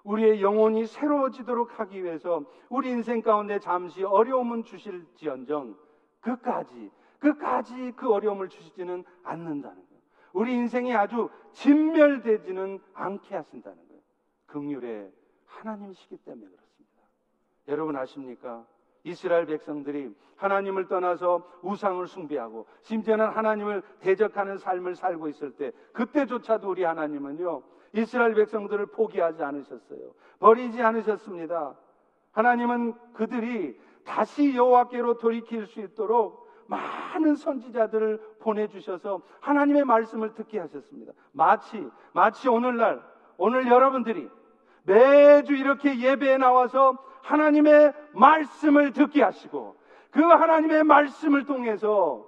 우리의 0.04 0.40
영혼이 0.40 0.86
새로워지도록 0.86 1.80
하기 1.80 2.02
위해서 2.02 2.44
우리 2.70 2.88
인생 2.90 3.20
가운데 3.20 3.58
잠시 3.58 4.04
어려움은 4.04 4.64
주실지언정 4.64 5.76
그까지 6.20 6.90
끝까지 7.18 7.92
그 7.96 8.12
어려움을 8.12 8.48
주시지는 8.48 9.04
않는다는 9.22 9.76
거예요. 9.76 10.02
우리 10.32 10.54
인생이 10.54 10.94
아주 10.94 11.30
진멸되지는 11.52 12.78
않게 12.94 13.34
하신다는 13.34 13.88
거예요. 13.88 14.02
극률의 14.46 15.12
하나님이시기 15.46 16.18
때문에 16.18 16.46
그렇습니다. 16.46 17.02
여러분 17.68 17.96
아십니까? 17.96 18.66
이스라엘 19.04 19.46
백성들이 19.46 20.14
하나님을 20.36 20.88
떠나서 20.88 21.48
우상을 21.62 22.06
숭배하고 22.06 22.66
심지어는 22.82 23.26
하나님을 23.26 23.82
대적하는 24.00 24.58
삶을 24.58 24.94
살고 24.96 25.28
있을 25.28 25.52
때 25.52 25.72
그때조차도 25.92 26.68
우리 26.68 26.84
하나님은요 26.84 27.62
이스라엘 27.94 28.34
백성들을 28.34 28.86
포기하지 28.86 29.42
않으셨어요. 29.42 30.12
버리지 30.38 30.82
않으셨습니다. 30.82 31.76
하나님은 32.32 32.94
그들이 33.14 33.80
다시 34.04 34.54
여호와께로 34.54 35.18
돌이킬 35.18 35.66
수 35.66 35.80
있도록 35.80 36.45
많은 36.68 37.36
선지자들을 37.36 38.36
보내주셔서 38.40 39.22
하나님의 39.40 39.84
말씀을 39.84 40.34
듣게 40.34 40.58
하셨습니다. 40.58 41.12
마치 41.32 41.88
마치 42.12 42.48
오늘날 42.48 43.02
오늘 43.38 43.66
여러분들이 43.68 44.28
매주 44.84 45.54
이렇게 45.54 45.98
예배에 45.98 46.38
나와서 46.38 46.96
하나님의 47.22 47.92
말씀을 48.12 48.92
듣게 48.92 49.22
하시고 49.22 49.76
그 50.10 50.22
하나님의 50.22 50.84
말씀을 50.84 51.44
통해서 51.44 52.26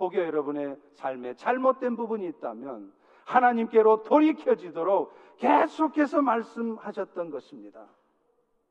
혹여 0.00 0.24
여러분의 0.24 0.76
삶에 0.94 1.34
잘못된 1.34 1.96
부분이 1.96 2.26
있다면 2.26 2.92
하나님께로 3.24 4.02
돌이켜지도록 4.04 5.12
계속해서 5.36 6.22
말씀하셨던 6.22 7.30
것입니다. 7.30 7.86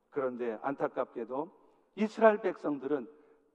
그런데 0.09 0.57
안타깝게도 0.61 1.51
이스라엘 1.95 2.39
백성들은 2.39 3.07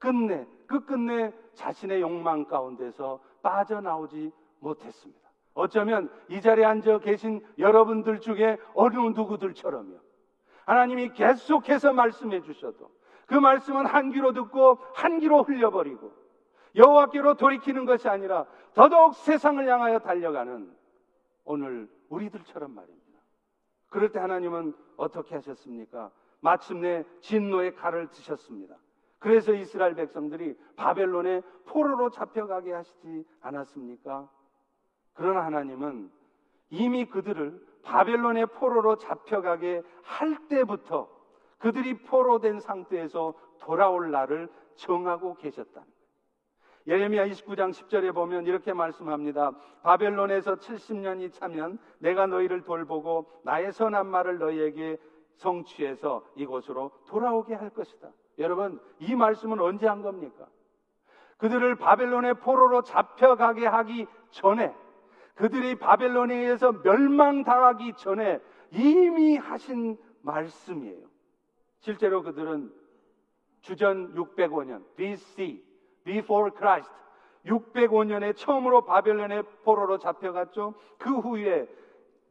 끝내, 0.02 0.44
끝끝내 0.66 1.32
자신의 1.54 2.00
욕망 2.00 2.44
가운데서 2.44 3.20
빠져나오지 3.40 4.32
못했습니다. 4.58 5.30
어쩌면 5.54 6.10
이 6.28 6.40
자리에 6.40 6.64
앉아 6.64 6.98
계신 6.98 7.40
여러분들 7.56 8.18
중에 8.18 8.58
어느 8.74 8.96
누구들처럼요. 8.96 9.96
하나님이 10.64 11.12
계속해서 11.12 11.92
말씀해 11.92 12.42
주셔도 12.42 12.90
그 13.26 13.34
말씀은 13.34 13.86
한 13.86 14.10
귀로 14.10 14.32
듣고 14.32 14.78
한 14.92 15.20
귀로 15.20 15.44
흘려버리고 15.44 16.12
여호와께로 16.74 17.34
돌이키는 17.34 17.84
것이 17.84 18.08
아니라 18.08 18.46
더더욱 18.74 19.14
세상을 19.14 19.64
향하여 19.68 20.00
달려가는 20.00 20.74
오늘 21.44 21.88
우리들처럼 22.08 22.74
말입니다. 22.74 23.20
그럴 23.88 24.10
때 24.10 24.18
하나님은 24.18 24.74
어떻게 24.96 25.36
하셨습니까? 25.36 26.10
마침내 26.40 27.04
진노의 27.20 27.76
칼을 27.76 28.08
드셨습니다. 28.08 28.74
그래서 29.22 29.52
이스라엘 29.52 29.94
백성들이 29.94 30.58
바벨론의 30.76 31.42
포로로 31.66 32.10
잡혀가게 32.10 32.72
하시지 32.72 33.24
않았습니까? 33.40 34.28
그러나 35.14 35.44
하나님은 35.44 36.10
이미 36.70 37.04
그들을 37.04 37.64
바벨론의 37.84 38.46
포로로 38.46 38.96
잡혀가게 38.96 39.82
할 40.02 40.48
때부터 40.48 41.08
그들이 41.58 42.02
포로된 42.02 42.58
상태에서 42.58 43.34
돌아올 43.60 44.10
날을 44.10 44.48
정하고 44.74 45.36
계셨다. 45.36 45.84
예레미야 46.88 47.28
29장 47.28 47.70
10절에 47.70 48.12
보면 48.12 48.48
이렇게 48.48 48.72
말씀합니다. 48.72 49.52
바벨론에서 49.84 50.56
70년이 50.56 51.32
차면 51.32 51.78
내가 52.00 52.26
너희를 52.26 52.62
돌보고 52.64 53.30
나의 53.44 53.70
선한 53.70 54.08
말을 54.08 54.38
너희에게 54.38 54.98
성취해서 55.36 56.26
이곳으로 56.34 56.90
돌아오게 57.06 57.54
할 57.54 57.70
것이다. 57.70 58.10
여러분, 58.38 58.80
이 58.98 59.14
말씀은 59.14 59.60
언제 59.60 59.86
한 59.86 60.02
겁니까? 60.02 60.46
그들을 61.38 61.74
바벨론의 61.74 62.34
포로로 62.34 62.82
잡혀가게 62.82 63.66
하기 63.66 64.06
전에 64.30 64.74
그들이 65.34 65.76
바벨론에 65.76 66.36
의해서 66.36 66.72
멸망당하기 66.72 67.94
전에 67.94 68.40
이미 68.70 69.36
하신 69.36 69.98
말씀이에요. 70.22 71.06
실제로 71.80 72.22
그들은 72.22 72.72
주전 73.60 74.14
605년 74.14 74.84
BC 74.96 75.64
before 76.04 76.50
Christ 76.56 76.90
605년에 77.46 78.36
처음으로 78.36 78.84
바벨론의 78.84 79.42
포로로 79.64 79.98
잡혀갔죠. 79.98 80.74
그 80.98 81.18
후에 81.18 81.66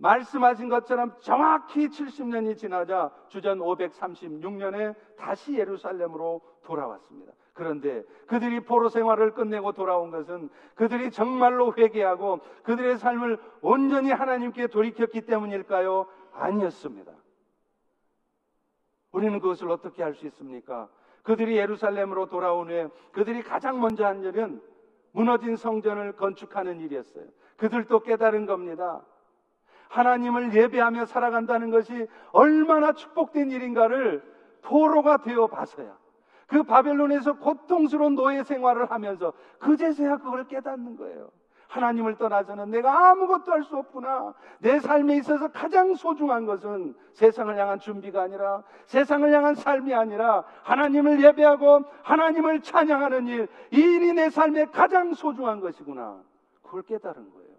말씀하신 0.01 0.67
것처럼 0.69 1.13
정확히 1.19 1.87
70년이 1.87 2.57
지나자 2.57 3.11
주전 3.27 3.59
536년에 3.59 4.95
다시 5.15 5.53
예루살렘으로 5.53 6.41
돌아왔습니다. 6.63 7.33
그런데 7.53 8.03
그들이 8.27 8.61
포로 8.61 8.89
생활을 8.89 9.33
끝내고 9.33 9.73
돌아온 9.73 10.09
것은 10.09 10.49
그들이 10.73 11.11
정말로 11.11 11.73
회개하고 11.77 12.39
그들의 12.63 12.97
삶을 12.97 13.37
온전히 13.61 14.11
하나님께 14.11 14.67
돌이켰기 14.67 15.21
때문일까요? 15.21 16.07
아니었습니다. 16.33 17.11
우리는 19.11 19.39
그것을 19.39 19.69
어떻게 19.69 20.01
할 20.01 20.15
수 20.15 20.25
있습니까? 20.27 20.89
그들이 21.23 21.57
예루살렘으로 21.57 22.27
돌아온 22.27 22.69
후에 22.69 22.87
그들이 23.11 23.43
가장 23.43 23.79
먼저 23.79 24.05
한 24.05 24.23
일은 24.23 24.61
무너진 25.11 25.55
성전을 25.55 26.13
건축하는 26.13 26.79
일이었어요. 26.79 27.25
그들도 27.57 27.99
깨달은 27.99 28.47
겁니다. 28.47 29.05
하나님을 29.91 30.53
예배하며 30.53 31.05
살아간다는 31.05 31.69
것이 31.69 32.07
얼마나 32.31 32.93
축복된 32.93 33.51
일인가를 33.51 34.23
포로가 34.61 35.17
되어 35.17 35.47
봐서야. 35.47 35.97
그 36.47 36.63
바벨론에서 36.63 37.33
고통스러운 37.33 38.15
노예 38.15 38.43
생활을 38.43 38.89
하면서 38.89 39.33
그제서야 39.59 40.17
그걸 40.17 40.47
깨닫는 40.47 40.97
거예요. 40.97 41.29
하나님을 41.67 42.15
떠나서는 42.17 42.69
내가 42.71 43.11
아무것도 43.11 43.51
할 43.51 43.63
수 43.63 43.77
없구나. 43.77 44.33
내 44.59 44.79
삶에 44.79 45.15
있어서 45.17 45.49
가장 45.49 45.93
소중한 45.95 46.45
것은 46.45 46.93
세상을 47.13 47.57
향한 47.57 47.79
준비가 47.79 48.23
아니라 48.23 48.63
세상을 48.87 49.31
향한 49.33 49.55
삶이 49.55 49.93
아니라 49.93 50.43
하나님을 50.63 51.23
예배하고 51.23 51.83
하나님을 52.03 52.61
찬양하는 52.61 53.27
일, 53.27 53.47
이 53.71 53.77
일이 53.77 54.11
내 54.13 54.29
삶에 54.29 54.65
가장 54.65 55.13
소중한 55.13 55.61
것이구나. 55.61 56.21
그걸 56.61 56.81
깨달은 56.83 57.31
거예요. 57.31 57.51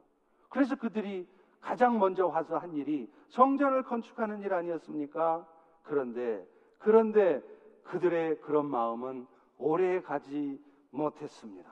그래서 0.51 0.77
그들이 0.77 1.27
가장 1.63 1.99
먼저 1.99 2.27
와서 2.27 2.59
한 2.59 2.75
일이 2.75 3.11
성전을 3.29 3.85
건축하는 3.85 4.43
일 4.43 4.53
아니었습니까? 4.53 5.47
그런데, 5.85 6.47
그런데 6.79 7.41
그들의 7.85 8.41
그런 8.41 8.67
마음은 8.67 9.27
오래 9.57 10.03
가지 10.03 10.61
못했습니다. 10.91 11.71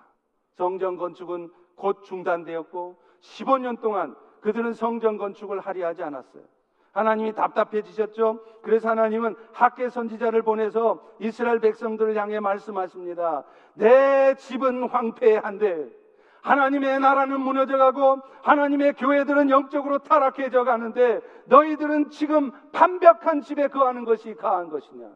성전 0.53 0.97
건축은 0.97 1.51
곧 1.75 2.05
중단되었고 2.05 2.97
15년 3.21 3.81
동안 3.81 4.15
그들은 4.41 4.73
성전 4.73 5.19
건축을 5.19 5.61
하려 5.61 5.89
하지 5.89 6.03
않았어요. 6.03 6.45
하나님이 6.93 7.35
답답해지셨죠. 7.35 8.41
그래서 8.63 8.89
하나님은 8.89 9.37
학계 9.53 9.89
선지자를 9.89 10.43
보내서 10.43 11.01
이스라엘 11.21 11.61
백성들을 11.61 12.17
향해 12.17 12.41
말씀하십니다. 12.41 13.45
내 13.75 14.35
집은 14.35 14.89
황폐한데 14.89 16.00
하나님의 16.43 17.01
나라는 17.01 17.41
무너져가고 17.41 18.21
하나님의 18.43 18.95
교회들은 18.95 19.51
영적으로 19.51 19.99
타락해져 19.99 20.65
가는데 20.65 21.21
너희들은 21.47 22.11
지금 22.11 22.51
반벽한 22.73 23.43
집에 23.43 23.69
거하는 23.69 24.05
것이 24.05 24.35
가한 24.35 24.69
것이냐? 24.69 25.11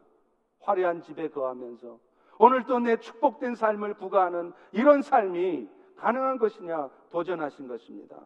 화려한 0.61 1.01
집에 1.01 1.29
거하면서 1.29 1.99
오늘도 2.37 2.79
내 2.79 2.97
축복된 2.97 3.55
삶을 3.55 3.95
구가하는 3.95 4.53
이런 4.71 5.01
삶이 5.01 5.69
가능한 5.97 6.37
것이냐 6.37 6.89
도전하신 7.11 7.67
것입니다. 7.67 8.17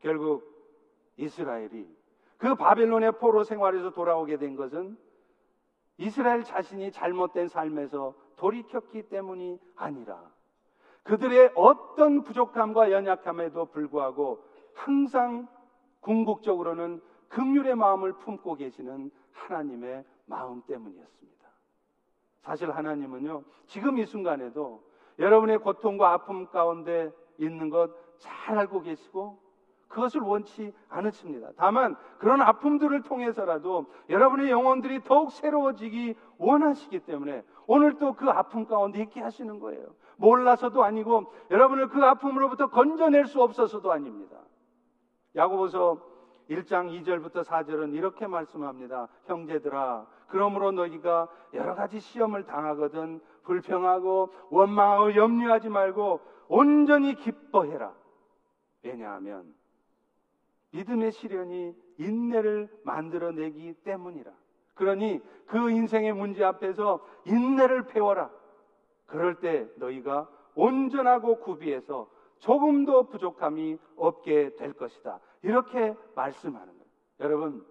결국 0.00 0.56
이스라엘이 1.16 1.86
그 2.38 2.54
바벨론의 2.54 3.12
포로 3.18 3.44
생활에서 3.44 3.90
돌아오게 3.90 4.38
된 4.38 4.56
것은 4.56 4.96
이스라엘 5.98 6.44
자신이 6.44 6.92
잘못된 6.92 7.48
삶에서 7.48 8.14
돌이켰기 8.36 9.08
때문이 9.08 9.58
아니라 9.74 10.30
그들의 11.08 11.52
어떤 11.54 12.22
부족함과 12.22 12.90
연약함에도 12.92 13.66
불구하고 13.66 14.44
항상 14.74 15.48
궁극적으로는 16.00 17.00
긍휼의 17.28 17.74
마음을 17.76 18.12
품고 18.12 18.56
계시는 18.56 19.10
하나님의 19.32 20.04
마음 20.26 20.62
때문이었습니다. 20.62 21.48
사실 22.42 22.70
하나님은요, 22.70 23.42
지금 23.66 23.98
이 23.98 24.04
순간에도 24.04 24.82
여러분의 25.18 25.58
고통과 25.58 26.12
아픔 26.12 26.46
가운데 26.46 27.10
있는 27.38 27.70
것 27.70 27.90
잘 28.18 28.58
알고 28.58 28.82
계시고 28.82 29.38
그것을 29.88 30.20
원치 30.20 30.72
않으십니다. 30.88 31.50
다만 31.56 31.96
그런 32.18 32.42
아픔들을 32.42 33.02
통해서라도 33.02 33.86
여러분의 34.10 34.50
영혼들이 34.50 35.02
더욱 35.04 35.32
새로워지기 35.32 36.14
원하시기 36.36 37.00
때문에 37.00 37.42
오늘 37.66 37.96
또 37.98 38.12
그 38.12 38.28
아픔 38.28 38.66
가운데 38.66 39.00
있게 39.00 39.20
하시는 39.20 39.58
거예요. 39.58 39.86
몰라서도 40.18 40.84
아니고 40.84 41.32
여러분을 41.50 41.88
그 41.88 42.04
아픔으로부터 42.04 42.68
건져낼 42.68 43.26
수 43.26 43.40
없어서도 43.42 43.90
아닙니다. 43.90 44.36
야고보서 45.34 46.00
1장 46.50 46.90
2절부터 47.02 47.44
4절은 47.44 47.94
이렇게 47.94 48.26
말씀합니다. 48.26 49.08
형제들아, 49.26 50.06
그러므로 50.28 50.72
너희가 50.72 51.28
여러 51.54 51.74
가지 51.74 52.00
시험을 52.00 52.44
당하거든 52.44 53.20
불평하고 53.44 54.32
원망하고 54.50 55.14
염려하지 55.14 55.68
말고 55.68 56.20
온전히 56.48 57.14
기뻐해라. 57.14 57.94
왜냐하면 58.82 59.54
믿음의 60.72 61.12
시련이 61.12 61.74
인내를 61.98 62.68
만들어내기 62.84 63.74
때문이라. 63.84 64.30
그러니 64.74 65.20
그 65.46 65.70
인생의 65.70 66.12
문제 66.12 66.44
앞에서 66.44 67.04
인내를 67.24 67.86
배워라. 67.86 68.30
그럴 69.08 69.40
때 69.40 69.66
너희가 69.76 70.28
온전하고 70.54 71.40
구비해서 71.40 72.08
조금도 72.38 73.08
부족함이 73.08 73.78
없게 73.96 74.54
될 74.56 74.72
것이다. 74.74 75.18
이렇게 75.42 75.94
말씀하는 76.14 76.66
거예요. 76.66 76.84
여러분, 77.20 77.66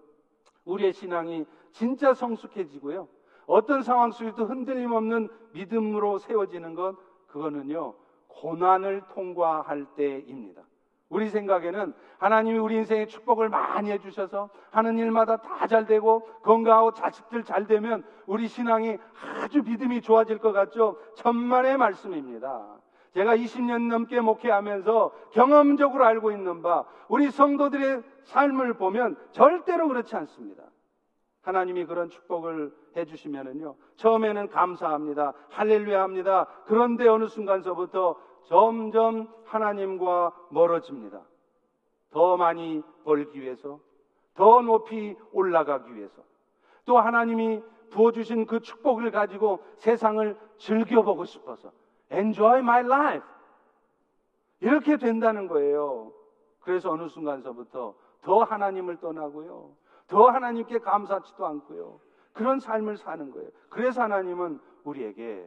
우리의 0.64 0.92
신앙이 0.92 1.46
진짜 1.72 2.12
성숙해지고요. 2.12 3.08
어떤 3.46 3.82
상황 3.82 4.10
속에도 4.10 4.44
흔들림 4.44 4.92
없는 4.92 5.28
믿음으로 5.52 6.18
세워지는 6.18 6.74
것, 6.74 6.96
그거는요, 7.28 7.94
고난을 8.26 9.02
통과할 9.14 9.86
때입니다. 9.96 10.62
우리 11.08 11.28
생각에는 11.30 11.94
하나님이 12.18 12.58
우리 12.58 12.76
인생에 12.76 13.06
축복을 13.06 13.48
많이 13.48 13.90
해주셔서 13.90 14.50
하는 14.70 14.98
일마다 14.98 15.38
다 15.38 15.66
잘 15.66 15.84
되고 15.86 16.20
건강하고 16.42 16.92
자식들 16.92 17.44
잘 17.44 17.66
되면 17.66 18.02
우리 18.26 18.48
신앙이 18.48 18.96
아주 19.42 19.62
믿음이 19.62 20.00
좋아질 20.00 20.38
것 20.38 20.52
같죠? 20.52 20.98
천만의 21.16 21.76
말씀입니다. 21.76 22.78
제가 23.12 23.36
20년 23.36 23.88
넘게 23.88 24.20
목회하면서 24.20 25.12
경험적으로 25.32 26.04
알고 26.04 26.30
있는 26.32 26.62
바 26.62 26.84
우리 27.08 27.30
성도들의 27.30 28.02
삶을 28.24 28.74
보면 28.74 29.16
절대로 29.32 29.88
그렇지 29.88 30.14
않습니다. 30.16 30.62
하나님이 31.42 31.86
그런 31.86 32.10
축복을 32.10 32.72
해주시면은요, 32.96 33.74
처음에는 33.96 34.48
감사합니다. 34.48 35.32
할렐루야 35.50 36.02
합니다. 36.02 36.46
그런데 36.66 37.08
어느 37.08 37.26
순간서부터 37.26 38.16
점점 38.48 39.28
하나님과 39.44 40.34
멀어집니다. 40.50 41.20
더 42.10 42.36
많이 42.38 42.82
벌기 43.04 43.40
위해서, 43.42 43.78
더 44.34 44.62
높이 44.62 45.16
올라가기 45.32 45.94
위해서, 45.94 46.22
또 46.86 46.98
하나님이 46.98 47.62
부어주신 47.90 48.46
그 48.46 48.60
축복을 48.60 49.10
가지고 49.10 49.62
세상을 49.76 50.38
즐겨보고 50.56 51.26
싶어서, 51.26 51.70
enjoy 52.10 52.60
my 52.60 52.84
life. 52.84 53.26
이렇게 54.60 54.96
된다는 54.96 55.46
거예요. 55.46 56.12
그래서 56.60 56.90
어느 56.90 57.06
순간서부터 57.08 57.94
더 58.22 58.42
하나님을 58.42 58.96
떠나고요. 58.96 59.76
더 60.06 60.28
하나님께 60.28 60.78
감사치도 60.78 61.46
않고요. 61.46 62.00
그런 62.32 62.60
삶을 62.60 62.96
사는 62.96 63.30
거예요. 63.30 63.50
그래서 63.68 64.02
하나님은 64.02 64.58
우리에게 64.84 65.46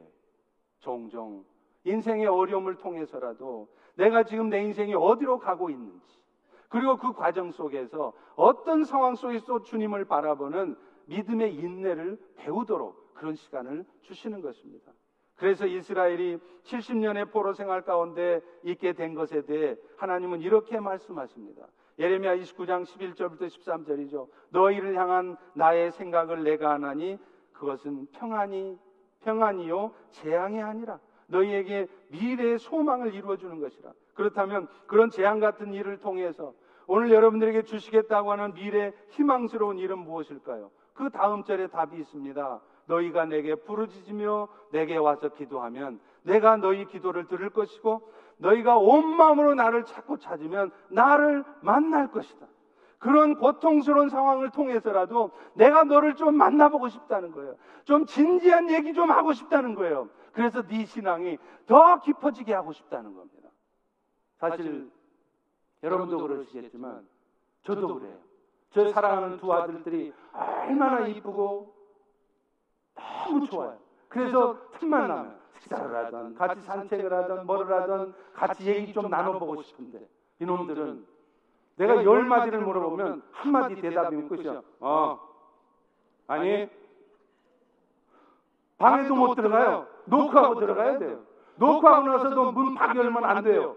종종 0.80 1.43
인생의 1.84 2.27
어려움을 2.27 2.75
통해서라도 2.75 3.67
내가 3.95 4.23
지금 4.23 4.49
내 4.49 4.61
인생이 4.61 4.93
어디로 4.93 5.39
가고 5.39 5.69
있는지 5.69 6.21
그리고 6.69 6.97
그 6.97 7.13
과정 7.13 7.51
속에서 7.51 8.13
어떤 8.36 8.84
상황 8.84 9.15
속에서 9.15 9.61
주님을 9.63 10.05
바라보는 10.05 10.77
믿음의 11.05 11.55
인내를 11.55 12.17
배우도록 12.38 13.13
그런 13.13 13.36
시간을 13.36 13.86
주시는 14.01 14.41
것입니다. 14.41 14.91
그래서 15.36 15.65
이스라엘이 15.65 16.38
70년의 16.63 17.32
포로 17.32 17.53
생활 17.53 17.82
가운데 17.82 18.41
있게 18.63 18.93
된 18.93 19.15
것에 19.15 19.41
대해 19.41 19.75
하나님은 19.97 20.41
이렇게 20.41 20.79
말씀하십니다. 20.79 21.67
예레미야 21.99 22.38
29장 22.38 22.84
11절부터 22.86 23.47
13절이죠. 23.47 24.27
너희를 24.49 24.95
향한 24.95 25.36
나의 25.53 25.91
생각을 25.91 26.43
내가 26.43 26.71
하나니 26.71 27.17
그것은 27.53 28.07
평안이 28.11 28.77
평안이요 29.21 29.93
재앙이 30.11 30.61
아니라 30.61 30.99
너희에게 31.32 31.88
미래의 32.09 32.59
소망을 32.59 33.13
이루어 33.13 33.38
주는 33.38 33.59
것이라. 33.59 33.91
그렇다면 34.13 34.67
그런 34.88 35.09
재앙 35.09 35.39
같은 35.39 35.73
일을 35.73 35.97
통해서 35.97 36.53
오늘 36.88 37.11
여러분들에게 37.11 37.63
주시겠다고 37.63 38.32
하는 38.32 38.53
미래 38.53 38.93
희망스러운 39.09 39.79
일은 39.79 39.99
무엇일까요? 39.99 40.69
그 40.93 41.09
다음 41.09 41.43
절에 41.43 41.67
답이 41.67 41.97
있습니다. 41.97 42.61
너희가 42.86 43.25
내게 43.25 43.55
부르짖으며 43.55 44.49
내게 44.71 44.97
와서 44.97 45.29
기도하면 45.29 45.99
내가 46.23 46.57
너희 46.57 46.86
기도를 46.86 47.27
들을 47.27 47.49
것이고 47.49 48.01
너희가 48.38 48.77
온 48.77 49.15
마음으로 49.15 49.55
나를 49.55 49.86
찾고 49.86 50.17
찾으면 50.17 50.71
나를 50.89 51.43
만날 51.61 52.11
것이다. 52.11 52.45
그런 52.99 53.36
고통스러운 53.36 54.09
상황을 54.09 54.51
통해서라도 54.51 55.32
내가 55.55 55.84
너를 55.84 56.15
좀 56.15 56.36
만나보고 56.36 56.89
싶다는 56.89 57.32
거예요. 57.32 57.55
좀 57.84 58.05
진지한 58.05 58.69
얘기 58.69 58.93
좀 58.93 59.09
하고 59.09 59.34
싶다는 59.34 59.73
거예요. 59.73 60.09
그래서 60.34 60.61
네 60.63 60.86
신앙이 60.86 61.38
더 61.65 61.99
깊어지게 61.99 62.53
하고 62.53 62.73
싶다는 62.73 63.15
겁니다. 63.15 63.49
사실 64.38 64.89
여러분도 65.84 66.17
그러시겠지만 66.19 67.07
저도 67.63 67.99
그래요. 67.99 68.17
저 68.71 68.91
사랑하는 68.91 69.38
두 69.38 69.51
아들들이 69.53 70.13
얼마나 70.34 71.07
이쁘고 71.07 71.75
너무 72.95 73.45
좋아요. 73.47 73.77
그래서 74.07 74.57
틈만 74.79 75.07
나면 75.07 75.39
식사를 75.61 75.95
하든 75.95 76.36
같이 76.36 76.61
산책을 76.61 77.13
하든 77.13 77.45
뭐를 77.45 77.82
하든 77.82 78.13
같이 78.34 78.65
얘기 78.67 78.93
좀 78.93 79.09
나눠보고 79.09 79.61
싶은데 79.61 80.07
이놈들은 80.39 81.05
내가 81.75 82.03
열 82.03 82.23
마디를 82.25 82.61
물어보면 82.61 83.23
한 83.32 83.51
마디 83.51 83.75
대답이면 83.79 84.29
끝이야. 84.29 84.61
어. 84.79 85.19
아니 86.27 86.69
방에도 88.77 89.15
못 89.15 89.36
들어가요. 89.36 89.88
녹화하고 90.06 90.60
들어가야 90.60 90.97
돼요. 90.97 91.20
녹화하고 91.56 92.08
나서도 92.08 92.52
문팍 92.52 92.95
열면 92.95 93.24
안 93.24 93.43
돼요. 93.43 93.76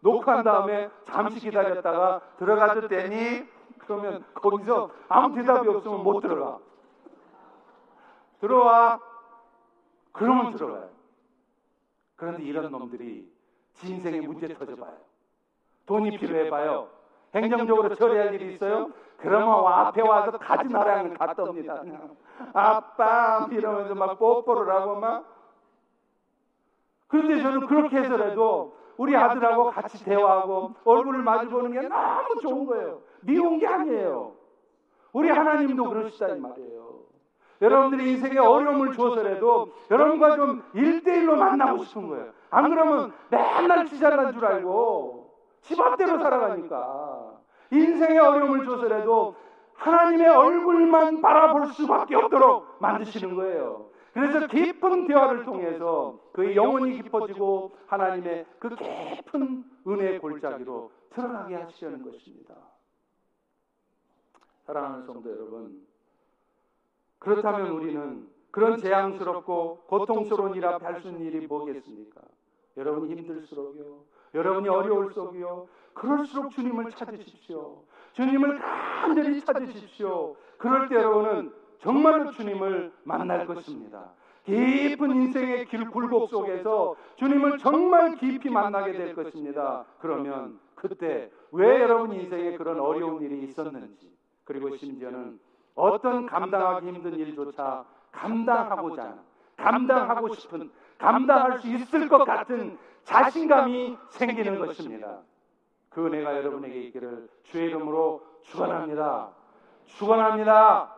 녹화한 0.00 0.44
다음에 0.44 0.88
잠시 1.04 1.40
기다렸다가 1.40 2.20
들어가도 2.38 2.88
되니? 2.88 3.44
그러면 3.78 4.24
거기서 4.34 4.90
아무 5.08 5.34
대답이 5.34 5.68
없으면 5.68 6.02
못 6.02 6.20
들어가. 6.20 6.58
들어와. 8.40 9.00
그러면 10.12 10.54
들어가요. 10.54 10.88
그런데 12.16 12.42
이런 12.42 12.70
놈들이 12.70 13.30
지 13.74 13.92
인생에 13.92 14.20
문제 14.20 14.48
터져봐요. 14.48 14.96
돈이 15.86 16.16
필요해봐요. 16.18 16.88
행정적으로 17.34 17.94
처리할 17.94 18.34
일이 18.34 18.54
있어요? 18.54 18.90
그러면 19.18 19.66
앞에 19.66 20.02
와서 20.02 20.38
가지 20.38 20.68
나라는 20.68 21.14
갔다 21.14 21.42
옵니다. 21.42 21.82
아빠 22.52 23.46
이러면서 23.50 23.94
막 23.94 24.18
뽀뽀를 24.18 24.72
하고 24.72 24.96
막 24.96 25.35
그런데 27.08 27.40
저는 27.42 27.66
그렇게 27.66 27.98
해서라도 27.98 28.76
우리 28.96 29.14
아들하고 29.14 29.70
같이 29.70 30.02
대화하고 30.04 30.74
얼굴을 30.84 31.22
마주보는 31.22 31.72
게 31.72 31.88
너무 31.88 32.40
좋은 32.40 32.66
거예요. 32.66 33.00
미운 33.20 33.58
게 33.58 33.66
아니에요. 33.66 34.32
우리 35.12 35.30
하나님도 35.30 35.88
그러시다 35.88 36.28
이 36.28 36.40
말이에요. 36.40 36.96
여러분들이 37.62 38.12
인생에 38.12 38.38
어려움을 38.38 38.92
줘서라도 38.92 39.72
여러분과 39.90 40.36
좀 40.36 40.62
일대일로 40.74 41.36
만나고 41.36 41.84
싶은 41.84 42.08
거예요. 42.08 42.30
안 42.50 42.68
그러면 42.68 43.12
맨날 43.30 43.86
지잘난 43.86 44.32
줄 44.32 44.44
알고 44.44 45.30
집 45.62 45.80
앞대로 45.80 46.18
살아가니까 46.18 47.32
인생에 47.70 48.18
어려움을 48.18 48.64
줘서라도 48.66 49.34
하나님의 49.74 50.28
얼굴만 50.28 51.20
바라볼 51.20 51.68
수밖에 51.68 52.14
없도록 52.14 52.76
만드시는 52.78 53.34
거예요. 53.34 53.86
그래서 54.16 54.46
깊은 54.46 55.08
대화를 55.08 55.44
통해서 55.44 56.18
그의 56.32 56.56
영혼이 56.56 57.02
깊어지고 57.02 57.76
하나님의 57.86 58.46
그 58.58 58.70
깊은 58.70 59.64
은혜의 59.86 60.20
골짜기로 60.20 60.90
들어가게 61.10 61.54
하시려는 61.56 62.02
것입니다. 62.02 62.54
사랑하는 64.64 65.04
성도 65.04 65.30
여러분, 65.30 65.86
그렇다면 67.18 67.72
우리는 67.72 68.26
그런 68.50 68.78
재앙스럽고 68.78 69.82
고통스러운 69.86 70.54
일 70.54 70.64
앞에 70.64 70.86
할수 70.86 71.08
있는 71.08 71.20
일이 71.20 71.46
뭐겠습니까? 71.46 72.22
여러분이 72.78 73.16
힘들수록요. 73.16 74.02
여러분이 74.34 74.66
어려울수록요. 74.66 75.68
그럴수록 75.92 76.52
주님을 76.52 76.90
찾으십시오. 76.92 77.82
주님을 78.14 78.60
간절히 78.60 79.44
찾으십시오. 79.44 80.36
그럴 80.56 80.88
때 80.88 80.94
여러분은 80.94 81.65
정말로 81.78 82.30
주님을 82.32 82.92
만날 83.04 83.46
것입니다. 83.46 84.10
깊은 84.44 85.10
인생의 85.10 85.66
길 85.66 85.90
굴곡 85.90 86.28
속에서 86.30 86.94
주님을 87.16 87.58
정말 87.58 88.14
깊이 88.16 88.48
만나게 88.48 88.92
될 88.92 89.14
것입니다. 89.14 89.84
그러면 89.98 90.60
그때 90.76 91.30
왜 91.50 91.80
여러분 91.80 92.12
인생에 92.12 92.56
그런 92.56 92.78
어려운 92.78 93.22
일이 93.22 93.42
있었는지 93.44 94.16
그리고 94.44 94.76
심지어는 94.76 95.40
어떤 95.74 96.26
감당하기 96.26 96.86
힘든 96.86 97.14
일조차 97.18 97.84
감당하고자 98.12 99.02
하는, 99.02 99.18
감당하고 99.56 100.34
싶은, 100.34 100.70
감당할 100.98 101.58
수 101.58 101.68
있을 101.68 102.08
것 102.08 102.24
같은 102.24 102.78
자신감이 103.02 103.96
생기는 104.10 104.58
것입니다. 104.58 105.20
그 105.90 106.06
은혜가 106.06 106.36
여러분에게 106.36 106.80
있기를 106.82 107.28
주의 107.42 107.66
이름으로 107.66 108.22
축원합니다. 108.42 109.30
축원합니다. 109.86 110.95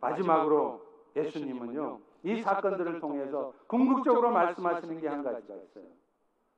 마지막으로 0.00 0.80
예수님은요. 1.16 1.98
이 2.24 2.42
사건들을 2.42 3.00
통해서 3.00 3.52
궁극적으로 3.66 4.30
말씀하시는 4.30 5.00
게 5.00 5.08
한 5.08 5.22
가지가 5.22 5.54
있어요. 5.54 5.84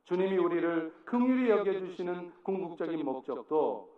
주님이 0.04 0.38
우리를 0.38 0.92
긍휼히 1.04 1.50
여겨 1.50 1.72
주시는 1.72 2.32
궁극적인 2.42 3.04
목적도 3.04 3.90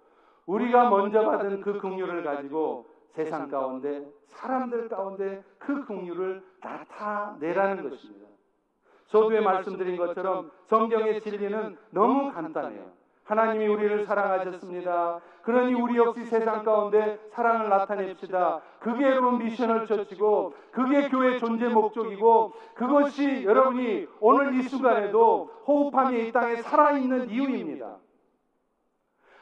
우리가 0.46 0.90
먼저 0.90 1.24
받은 1.24 1.60
그 1.60 1.78
긍휼을 1.78 2.22
가지고 2.24 2.86
세상 3.12 3.48
가운데 3.48 4.06
사람들 4.26 4.88
가운데 4.88 5.42
그 5.58 5.84
긍휼을 5.86 6.42
나타내라는 6.60 7.88
것입니다. 7.88 8.26
소두에 9.06 9.40
말씀드린 9.40 9.96
것처럼 9.96 10.50
성경의 10.66 11.20
진리는 11.20 11.76
너무 11.90 12.32
간단해요. 12.32 12.90
하나님이 13.24 13.66
우리를 13.68 14.04
사랑하셨습니다. 14.06 15.20
그러니 15.42 15.74
우리 15.74 15.96
역시 15.96 16.24
세상 16.24 16.64
가운데 16.64 17.18
사랑을 17.30 17.68
나타냅시다. 17.68 18.60
그게 18.80 19.04
여러분 19.04 19.38
미션을 19.38 19.86
쳤치고 19.86 20.54
그게 20.72 21.08
교회 21.08 21.38
존재 21.38 21.68
목적이고 21.68 22.52
그것이 22.74 23.44
여러분이 23.44 24.06
오늘 24.20 24.54
이 24.54 24.62
순간에도 24.62 25.50
호흡하며 25.66 26.16
이 26.18 26.32
땅에 26.32 26.56
살아있는 26.56 27.30
이유입니다. 27.30 27.96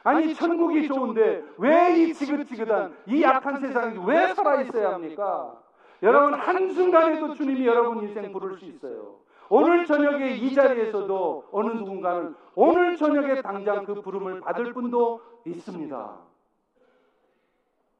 아니 0.03 0.33
천국이 0.33 0.87
좋은데 0.87 1.43
왜 1.57 1.95
이 1.95 2.13
지긋지긋한 2.13 2.95
이 3.07 3.21
약한 3.21 3.59
세상에 3.59 3.95
왜 4.05 4.33
살아있어야 4.33 4.93
합니까? 4.93 5.53
여러분 6.01 6.33
한순간에도 6.33 7.35
주님이 7.35 7.67
여러분 7.67 7.99
인생 8.07 8.31
부를 8.33 8.57
수 8.57 8.65
있어요. 8.65 9.17
오늘 9.53 9.85
저녁에 9.85 10.31
이 10.35 10.53
자리에서도 10.53 11.49
어느 11.51 11.71
누군가는 11.73 12.33
오늘 12.55 12.95
저녁에 12.95 13.41
당장 13.41 13.83
그 13.83 13.95
부름을 13.95 14.39
받을 14.39 14.71
분도 14.71 15.19
있습니다. 15.45 16.17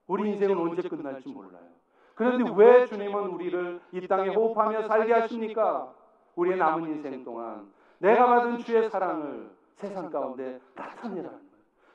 우리 0.07 0.29
인생은 0.29 0.57
언제 0.57 0.87
끝날지 0.87 1.27
몰라요. 1.27 1.67
그런데 2.15 2.49
왜 2.55 2.85
주님은 2.85 3.31
우리를 3.31 3.81
이 3.91 4.07
땅에 4.07 4.29
호흡하며 4.29 4.87
살게 4.87 5.11
하십니까? 5.11 5.93
우리의 6.35 6.55
남은 6.55 6.89
인생 6.89 7.21
동안 7.25 7.69
내가 7.97 8.27
받은 8.27 8.59
주의 8.59 8.89
사랑을 8.89 9.51
세상 9.75 10.09
가운데 10.09 10.57
나타내라는 10.75 11.21
거예요. 11.21 11.41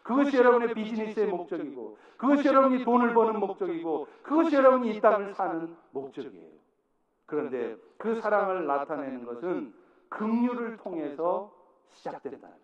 그것이 0.02 0.36
여러분의 0.36 0.74
비즈니스의 0.74 1.28
목적이고, 1.28 1.96
그것이 2.18 2.46
여러분이 2.46 2.84
돈을 2.84 3.14
버는 3.14 3.40
목적이고, 3.40 4.06
그것이 4.22 4.54
여러분이 4.54 4.94
이 4.94 5.00
땅을 5.00 5.32
사는 5.32 5.74
목적이에요. 5.92 6.55
그런데 7.26 7.76
그 7.98 8.20
사랑을 8.20 8.66
나타내는 8.66 9.24
것은 9.24 9.74
긍휼을 10.08 10.76
통해서 10.78 11.52
시작된다는 11.92 12.40
거예요. 12.40 12.56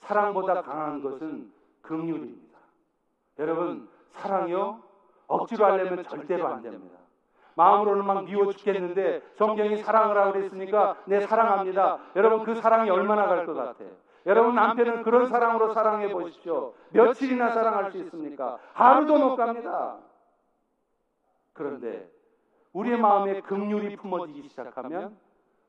사랑보다 0.00 0.62
강한 0.62 1.02
것은 1.02 1.50
긍휼입니다. 1.82 2.58
여러분 3.38 3.88
사랑이요 4.12 4.82
억지로 5.26 5.64
하려면 5.66 6.04
절대로 6.04 6.46
안 6.48 6.62
됩니다. 6.62 6.98
마음으로는 7.54 8.04
막 8.04 8.24
미워 8.24 8.52
죽겠는데 8.52 9.22
성경이 9.34 9.78
사랑을 9.78 10.16
하고 10.16 10.32
그랬으니까 10.32 10.96
내 11.06 11.20
사랑합니다. 11.20 11.98
여러분 12.16 12.44
그 12.44 12.54
사랑이 12.54 12.88
얼마나 12.90 13.26
갈 13.26 13.46
것 13.46 13.54
같아요? 13.54 13.90
여러분 14.26 14.54
남편은 14.54 15.02
그런 15.02 15.26
사랑으로 15.26 15.72
사랑해 15.72 16.12
보십시오. 16.12 16.74
며칠이나 16.90 17.50
사랑할 17.50 17.90
수 17.90 17.98
있습니까? 17.98 18.58
하루도 18.74 19.16
못 19.18 19.36
갑니다. 19.36 19.96
그런데 21.54 22.08
우리의 22.78 22.96
마음에 22.98 23.40
긍휼이 23.40 23.96
품어지기 23.96 24.48
시작하면 24.48 25.16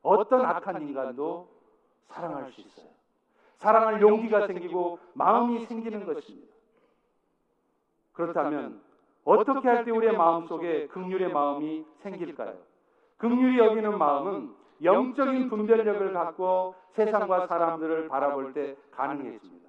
어떤 0.02 0.44
악한 0.46 0.80
인간도 0.82 1.48
사랑할 2.06 2.52
수 2.52 2.60
있어요. 2.60 2.86
사랑할 3.56 4.00
용기가 4.00 4.46
생기고 4.46 4.98
마음이 5.14 5.66
생기는 5.66 6.06
것입니다. 6.06 6.54
그렇다면 8.12 8.80
어떻게 9.24 9.68
할 9.68 9.84
때 9.84 9.90
우리의 9.90 10.16
마음 10.16 10.46
속에 10.46 10.86
긍휼의 10.88 11.32
마음이 11.32 11.84
생길까요? 11.98 12.54
긍휼이 13.18 13.58
여기는 13.58 13.98
마음은 13.98 14.54
영적인 14.82 15.50
분별력을 15.50 16.12
갖고 16.12 16.74
세상과 16.92 17.48
사람들을 17.48 18.08
바라볼 18.08 18.54
때 18.54 18.76
가능해집니다. 18.92 19.68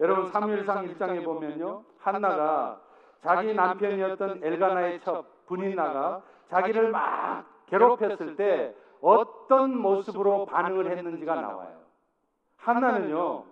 여러분 0.00 0.30
사무엘상 0.32 0.86
1장에 0.86 1.24
보면요. 1.24 1.84
한나가 1.98 2.80
자기 3.20 3.54
남편이었던 3.54 4.40
엘가나의 4.42 5.00
첩 5.02 5.46
분인나가 5.46 6.22
자기를 6.50 6.90
막 6.90 7.44
괴롭혔을 7.66 8.36
때 8.36 8.74
어떤 9.00 9.76
모습으로 9.78 10.46
반응을 10.46 10.90
했는지가 10.90 11.34
나와요. 11.36 11.80
한나는요, 12.56 13.44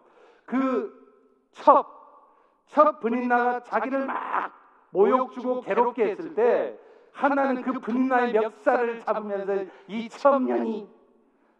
그 0.44 0.92
첩, 1.52 1.86
첩 2.66 3.00
분인나가 3.00 3.62
자기를 3.62 4.04
막 4.04 4.52
모욕 4.90 5.32
주고 5.32 5.60
괴롭게 5.62 6.10
했을 6.10 6.34
때 6.34 6.78
한나는 7.12 7.62
그 7.62 7.72
분인나의 7.80 8.32
멱살을 8.32 9.00
잡으면서 9.00 9.70
이 9.86 10.08
첩년이 10.08 10.88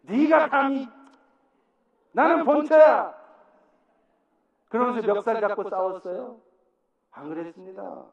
네가 0.03 0.49
감히 0.49 0.87
나는 2.11 2.43
본처야 2.43 3.13
그러면서 4.69 5.13
멱살 5.13 5.41
잡고 5.41 5.69
싸웠어요? 5.69 6.37
안 7.11 7.29
그랬습니다. 7.29 8.05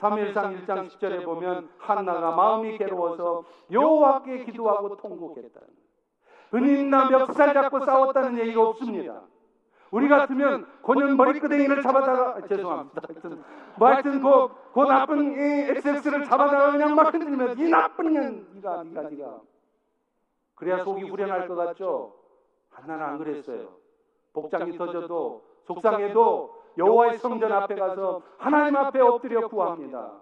3일상 0.00 0.66
1장 0.66 0.88
10절에 0.88 1.24
보면 1.24 1.68
한나가 1.78 2.34
마음이 2.34 2.78
괴로워서 2.78 3.44
여호와께 3.70 4.44
기도하고 4.44 4.96
통곡했다. 4.96 5.60
은인나 6.54 7.10
멱살 7.10 7.54
잡고 7.54 7.84
싸웠다는 7.84 8.38
얘기가 8.38 8.68
없습니다. 8.68 9.22
우리 9.90 10.08
같으면 10.08 10.66
고년 10.82 11.16
머리끄댕이를 11.16 11.82
잡아다가 11.82 12.36
아, 12.36 12.46
죄송합니다. 12.46 13.02
하여튼 13.08 13.42
뭐 13.76 13.88
하여튼 13.88 14.20
그, 14.20 14.48
그 14.72 14.80
나쁜 14.82 15.32
이 15.32 15.70
XX를 15.70 16.24
잡아다가 16.24 16.72
그냥 16.72 16.94
막 16.94 17.12
흔들면서 17.12 17.60
이 17.60 17.68
나쁜 17.68 18.12
년 18.12 18.46
네가 18.54 18.84
네가 18.84 19.02
네가 19.10 19.40
그래야 20.54 20.84
속이 20.84 21.02
후련할 21.02 21.48
것 21.48 21.56
같죠? 21.56 22.14
한나는 22.70 23.04
안 23.04 23.18
그랬어요. 23.18 23.68
복장이 24.32 24.76
터져도 24.78 25.42
속상해도 25.64 26.59
여호와의 26.78 27.18
성전 27.18 27.52
앞에 27.52 27.74
가서 27.74 28.22
하나님 28.38 28.76
앞에 28.76 29.00
엎드려 29.00 29.48
구합니다. 29.48 30.12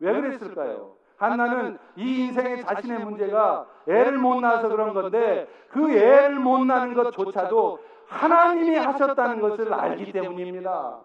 왜 0.00 0.20
그랬을까요? 0.20 0.92
한나는 1.16 1.78
이 1.96 2.24
인생의 2.24 2.64
자신의 2.64 3.04
문제가 3.04 3.66
애를 3.86 4.18
못 4.18 4.40
낳아서 4.40 4.68
그런 4.68 4.92
건데 4.92 5.48
그 5.68 5.90
애를 5.92 6.40
못 6.40 6.64
낳는 6.64 6.94
것조차도 6.94 7.78
하나님이 8.08 8.76
하셨다는 8.76 9.40
것을 9.40 9.72
알기 9.72 10.12
때문입니다. 10.12 11.00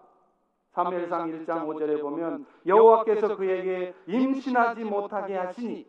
3무엘상 0.74 1.46
1장 1.46 1.66
5절에 1.66 2.00
보면 2.00 2.46
여호와께서 2.66 3.36
그에게 3.36 3.94
임신하지 4.06 4.84
못하게 4.84 5.36
하시니 5.36 5.86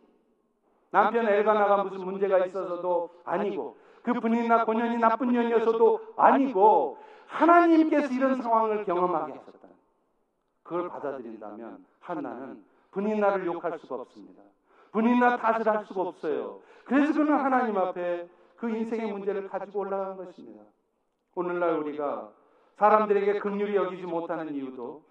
남편 0.92 1.28
엘가나가 1.28 1.84
무슨 1.84 2.06
문제가 2.06 2.46
있어서도 2.46 3.10
아니고 3.24 3.78
그 4.04 4.14
분이나 4.14 4.66
고년이 4.66 4.98
나쁜 4.98 5.32
년이어서도 5.32 6.00
아니고 6.16 6.98
하나님께서 7.30 8.14
이런 8.14 8.42
상황을 8.42 8.84
경험하게 8.86 9.34
하셨다. 9.34 9.68
그걸 10.64 10.90
받아들인다면 10.90 11.86
한나는 12.00 12.64
분인나를 12.92 13.46
욕할 13.46 13.78
수가 13.80 13.96
없습니다. 13.96 14.42
분인나 14.92 15.38
탓을 15.38 15.68
할 15.68 15.86
수가 15.86 16.02
없어요. 16.02 16.60
그래서 16.86 17.14
그는 17.14 17.34
하나님 17.38 17.78
앞에 17.78 18.28
그 18.58 18.70
인생의 18.70 19.12
문제를 19.12 19.48
가지고 19.48 19.80
올라간 19.82 20.18
것입니다. 20.18 20.64
오늘날 21.36 21.78
우리가 21.80 22.30
사람들에게 22.78 23.40
긍휼히 23.40 23.76
여기지 23.76 24.04
못하는 24.04 24.54
이유도 24.54 25.04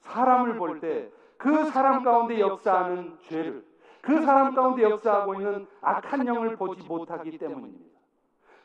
사람을 0.00 0.56
볼 0.56 0.80
때 0.80 1.10
그 1.38 1.66
사람 1.66 2.02
가운데 2.02 2.40
역사하는 2.40 3.18
죄를 3.28 3.62
그 4.00 4.22
사람 4.22 4.54
가운데 4.54 4.82
역사하고 4.84 5.34
있는 5.34 5.66
악한 5.82 6.26
영을 6.26 6.56
보지 6.56 6.82
못하기 6.84 7.36
때문입니다. 7.38 7.95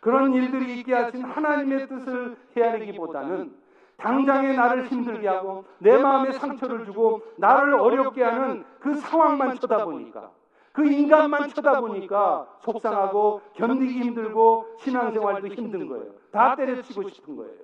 그런 0.02 0.34
일들이 0.34 0.80
있게 0.80 0.94
하신 0.94 1.24
하나님의 1.24 1.88
뜻을 1.88 2.36
헤아리기보다는 2.58 3.56
당장에 3.98 4.54
나를 4.54 4.88
힘들게 4.88 5.28
하고 5.28 5.64
내 5.78 5.96
마음에 5.98 6.32
상처를 6.34 6.86
주고 6.86 7.22
나를 7.38 7.76
어렵게 7.76 8.24
하는 8.24 8.66
그 8.80 8.96
상황만 8.96 9.56
쳐다보니까 9.60 10.32
그 10.74 10.92
인간만 10.92 11.50
쳐다보니까 11.50 12.58
속상하고 12.62 13.42
견디기 13.54 14.00
힘들고 14.00 14.76
신앙생활도 14.80 15.48
힘든 15.50 15.88
거예요. 15.88 16.14
다 16.32 16.56
때려치고 16.56 17.10
싶은 17.10 17.36
거예요. 17.36 17.62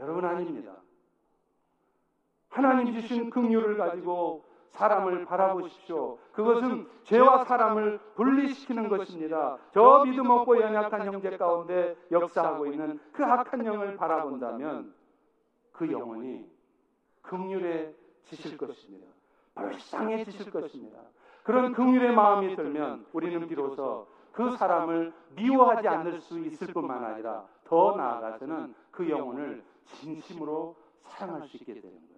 여러분 0.00 0.24
아닙니다. 0.26 0.72
하나님 2.50 2.92
주신 2.92 3.30
긍휼을 3.30 3.78
가지고 3.78 4.44
사람을 4.70 5.24
바라보십시오. 5.24 6.18
그것은 6.32 6.86
죄와 7.04 7.44
사람을 7.44 7.98
분리시키는 8.14 8.88
것입니다. 8.88 9.58
저 9.72 10.04
믿음 10.04 10.30
없고 10.30 10.60
연약한 10.60 11.06
형제 11.06 11.36
가운데 11.36 11.96
역사하고 12.10 12.66
있는 12.66 12.98
그 13.12 13.24
악한 13.24 13.64
영을 13.66 13.96
바라본다면 13.96 14.94
그 15.72 15.90
영혼이 15.90 16.46
긍휼에 17.22 17.94
지실 18.24 18.56
것입니다. 18.56 19.06
불쌍해지실 19.54 20.50
것입니다. 20.50 20.98
그런 21.42 21.72
긍휼의 21.72 22.12
마음이 22.12 22.54
들면 22.54 23.06
우리는 23.12 23.48
비로소 23.48 24.06
그 24.32 24.56
사람을 24.56 25.12
미워하지 25.34 25.88
않을 25.88 26.20
수 26.20 26.38
있을 26.38 26.68
뿐만 26.72 27.04
아니라 27.04 27.46
더 27.64 27.96
나아가서는 27.96 28.74
그 28.90 29.08
영혼을 29.08 29.64
진심으로 29.84 30.76
사랑할 31.02 31.48
수 31.48 31.56
있게 31.56 31.74
거예요. 31.80 32.09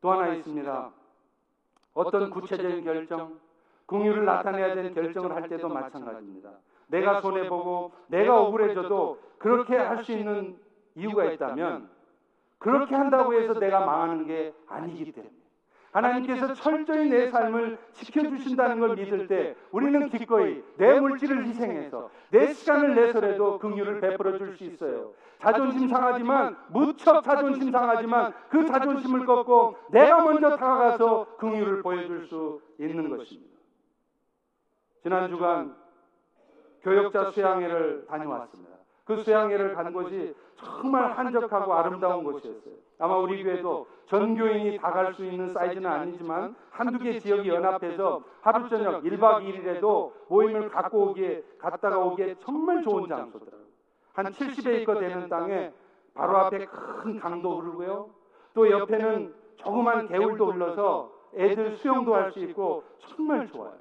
또 0.00 0.10
하나 0.12 0.34
있습니다. 0.34 0.90
어떤 1.94 2.30
구체적인 2.30 2.84
결정, 2.84 3.38
긍휼을 3.86 4.24
나타내야 4.24 4.74
되는 4.74 4.94
결정을 4.94 5.34
할 5.34 5.48
때도 5.48 5.68
마찬가지입니다. 5.68 6.50
내가 6.88 7.20
손해 7.20 7.48
보고 7.48 7.92
내가 8.08 8.40
억울해져도 8.40 9.18
그렇게 9.38 9.76
할 9.76 10.04
수 10.04 10.12
있는 10.12 10.58
이유가 10.94 11.24
있다면 11.24 11.88
그렇게 12.58 12.94
한다고 12.94 13.34
해서 13.34 13.54
내가 13.58 13.84
망하는 13.84 14.26
게 14.26 14.52
아니기 14.68 15.12
때문에 15.12 15.32
하나님께서 15.92 16.54
철저히 16.54 17.08
내 17.08 17.28
삶을 17.30 17.78
지켜주신다는 17.92 18.78
걸 18.78 18.96
믿을 18.96 19.26
때 19.26 19.56
우리는 19.72 20.08
기꺼이 20.08 20.62
내 20.76 21.00
물질을 21.00 21.46
희생해서 21.46 22.10
내 22.30 22.52
시간을 22.52 22.94
내서라도 22.94 23.58
긍휼을 23.58 24.00
베풀어 24.00 24.38
줄 24.38 24.56
수 24.56 24.64
있어요. 24.64 25.12
자존심 25.40 25.88
상하지만 25.88 26.56
무척 26.68 27.22
자존심 27.22 27.72
상하지만 27.72 28.32
그 28.50 28.66
자존심을 28.66 29.26
꺾고 29.26 29.76
내가 29.90 30.22
먼저 30.22 30.50
다가가서 30.50 31.36
긍휼을 31.38 31.82
보여줄 31.82 32.26
수 32.26 32.60
있는 32.78 33.08
것입니다. 33.16 33.50
지난 35.02 35.28
주간 35.30 35.74
교역자 36.82 37.30
수양회를 37.30 38.06
다녀왔습니다. 38.06 38.79
그 39.10 39.16
수양회를 39.24 39.74
간 39.74 39.92
곳이 39.92 40.34
정말 40.54 41.10
한적하고 41.18 41.74
아름다운 41.74 42.22
곳이었어요. 42.22 42.74
아마 43.00 43.16
우리 43.16 43.42
교회도 43.42 43.86
전 44.06 44.36
교인이 44.36 44.78
다 44.78 44.92
갈 44.92 45.12
수 45.14 45.24
있는 45.24 45.48
사이즈는 45.48 45.90
아니지만 45.90 46.54
한두 46.70 46.98
개 47.00 47.18
지역이 47.18 47.48
연합해서 47.48 48.22
하루 48.40 48.68
저녁 48.68 49.02
1박 49.02 49.42
2일에도 49.42 50.12
모임을 50.28 50.68
갖고 50.68 51.08
오기에 51.10 51.42
갔다가 51.58 51.98
오기에 51.98 52.36
정말 52.38 52.82
좋은 52.84 53.08
장소더라고요. 53.08 53.66
한 54.12 54.26
70에이커 54.26 55.00
되는 55.00 55.28
땅에 55.28 55.72
바로 56.14 56.36
앞에 56.38 56.66
큰 56.66 57.18
강도 57.18 57.58
흐르고요. 57.58 58.10
또 58.54 58.70
옆에는 58.70 59.34
조그만 59.56 60.06
개울도 60.06 60.52
흘러서 60.52 61.10
애들 61.36 61.76
수영도 61.78 62.14
할 62.14 62.30
수 62.32 62.38
있고 62.40 62.84
정말 63.08 63.48
좋아요. 63.48 63.72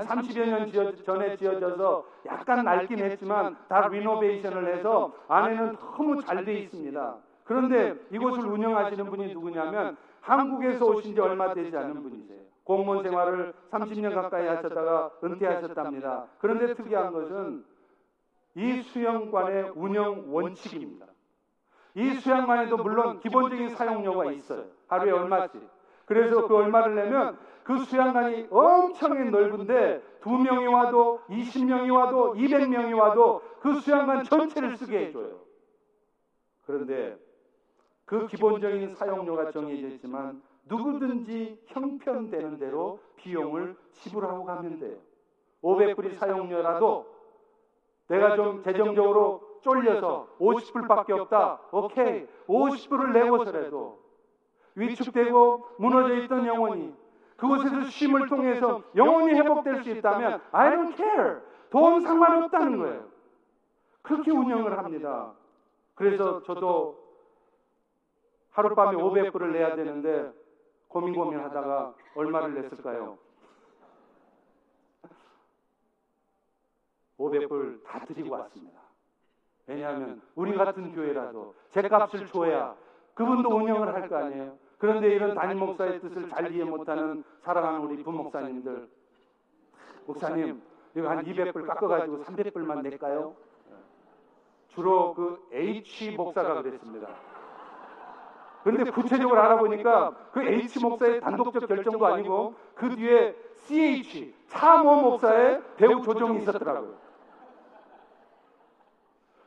30여 0.00 0.46
년 0.46 0.70
지어, 0.70 0.92
전에 1.04 1.36
지어져서 1.36 2.04
약간 2.26 2.64
낡긴 2.64 2.98
했지만 2.98 3.56
다 3.68 3.86
리노베이션을 3.88 4.76
해서 4.76 5.12
안에는 5.28 5.76
너무 5.76 6.20
잘 6.22 6.44
돼 6.44 6.54
있습니다. 6.54 7.16
그런데 7.44 7.94
이곳을 8.10 8.44
운영하시는 8.46 9.04
분이 9.06 9.32
누구냐면 9.34 9.96
한국에서 10.20 10.86
오신 10.86 11.14
지 11.14 11.20
얼마 11.20 11.52
되지 11.54 11.76
않은 11.76 12.02
분이세요. 12.02 12.40
공무원 12.64 13.02
생활을 13.02 13.52
30년 13.70 14.14
가까이 14.14 14.46
하셨다가 14.46 15.10
은퇴하셨답니다. 15.22 16.26
그런데 16.38 16.74
특이한 16.74 17.12
것은 17.12 17.64
이 18.56 18.82
수영관의 18.82 19.72
운영 19.74 20.24
원칙입니다. 20.34 21.06
이 21.94 22.14
수영관에도 22.14 22.78
물론 22.78 23.20
기본적인 23.20 23.68
사용료가 23.76 24.32
있어요. 24.32 24.64
하루에 24.88 25.12
얼마씩. 25.12 25.73
그래서 26.06 26.46
그 26.46 26.56
얼마를 26.56 26.94
내면 26.94 27.38
그 27.64 27.78
수양관이 27.78 28.48
엄청나게 28.50 29.30
넓은데 29.30 30.02
두 30.20 30.30
명이 30.30 30.66
와도 30.66 31.20
20명이 31.28 31.94
와도 31.94 32.34
200명이 32.34 32.98
와도 32.98 33.42
그 33.60 33.80
수양관 33.80 34.24
전체를 34.24 34.76
쓰게 34.76 35.06
해줘요. 35.06 35.40
그런데 36.66 37.16
그 38.04 38.26
기본적인 38.26 38.94
사용료가 38.94 39.50
정해져 39.50 39.88
있지만 39.88 40.42
누구든지 40.66 41.62
형편되는 41.66 42.58
대로 42.58 43.00
비용을 43.16 43.76
지불하고 43.92 44.44
가면 44.44 44.78
돼요. 44.80 44.96
500불이 45.62 46.14
사용료라도 46.16 47.06
내가 48.08 48.36
좀 48.36 48.62
재정적으로 48.62 49.40
쫄려서 49.62 50.28
50불밖에 50.38 51.18
없다. 51.18 51.60
오케이. 51.72 52.26
50불을 52.46 53.12
내고서라도 53.12 54.03
위축되고 54.76 55.68
무너져 55.78 56.14
있던 56.22 56.46
영혼이 56.46 56.94
그곳에서 57.36 57.84
쉼을 57.84 58.28
통해서 58.28 58.82
영혼이 58.96 59.34
회복될 59.34 59.82
수 59.82 59.90
있다면 59.90 60.40
I 60.52 60.70
don't 60.76 60.96
care. 60.96 61.40
돈 61.70 62.00
상관없다는 62.00 62.78
거예요. 62.78 63.04
그렇게 64.02 64.30
운영을 64.30 64.76
합니다. 64.78 65.32
그래서 65.94 66.42
저도 66.42 67.02
하룻밤에 68.50 68.96
500불을 68.96 69.52
내야 69.52 69.74
되는데 69.74 70.32
고민 70.88 71.14
고민하다가 71.14 71.94
얼마를 72.14 72.54
냈을까요? 72.54 73.18
500불 77.18 77.82
다 77.84 78.04
드리고 78.04 78.30
왔습니다. 78.34 78.80
왜냐하면 79.66 80.20
우리 80.34 80.54
같은 80.56 80.92
교회라도 80.94 81.54
제 81.72 81.82
값을 81.82 82.26
줘야 82.26 82.76
그분도 83.14 83.48
운영을 83.56 83.92
할 83.94 84.08
거 84.08 84.16
아니에요. 84.16 84.56
그런데 84.78 85.08
이런 85.08 85.34
담임 85.34 85.58
목사의 85.58 86.00
뜻을 86.00 86.28
잘 86.28 86.52
이해 86.52 86.64
못하는 86.64 87.24
사랑하는 87.42 87.80
우리 87.80 88.02
부목사님들, 88.02 88.88
목사님, 90.06 90.62
이거 90.96 91.08
한 91.08 91.24
200불 91.24 91.66
깎아가지고 91.66 92.24
300불만 92.24 92.82
낼까요? 92.82 93.34
주로 94.68 95.14
그 95.14 95.48
H 95.52 96.12
목사가 96.12 96.60
그랬습니다. 96.62 97.08
그런데 98.64 98.90
구체적으로 98.90 99.40
알아보니까 99.40 100.10
그 100.32 100.42
H 100.42 100.80
목사의 100.80 101.20
단독적 101.20 101.68
결정도 101.68 102.06
아니고 102.06 102.54
그 102.74 102.94
뒤에 102.96 103.36
CH 103.66 104.34
차모 104.48 105.00
목사의 105.02 105.62
배우 105.76 106.02
조정이 106.02 106.38
있었더라고요. 106.38 106.94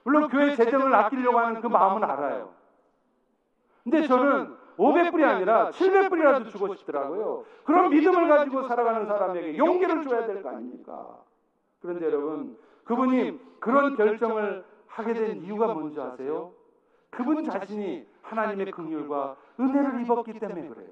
물론 0.03 0.29
교회 0.29 0.55
재정을 0.55 0.93
아끼려고 0.93 1.37
하는 1.39 1.59
그 1.59 1.67
마음은 1.67 2.03
알아요. 2.03 2.49
근데 3.83 4.07
저는 4.07 4.55
500불이 4.77 5.23
아니라 5.23 5.71
700불이라도 5.71 6.49
주고 6.49 6.73
싶더라고요. 6.75 7.45
그런 7.63 7.89
믿음을 7.89 8.27
가지고 8.27 8.67
살아가는 8.67 9.05
사람에게 9.05 9.57
용기를 9.57 10.03
줘야 10.03 10.25
될 10.27 10.41
거 10.43 10.49
아닙니까? 10.49 11.17
그런데 11.81 12.05
여러분, 12.05 12.57
그분이 12.83 13.39
그런 13.59 13.95
결정을 13.95 14.63
하게 14.87 15.13
된 15.13 15.41
이유가 15.43 15.73
뭔지 15.73 15.99
아세요? 15.99 16.51
그분 17.09 17.43
자신이 17.43 18.05
하나님의 18.21 18.71
긍휼과 18.71 19.35
은혜를 19.59 20.01
입었기 20.01 20.39
때문에 20.39 20.67
그래요. 20.67 20.89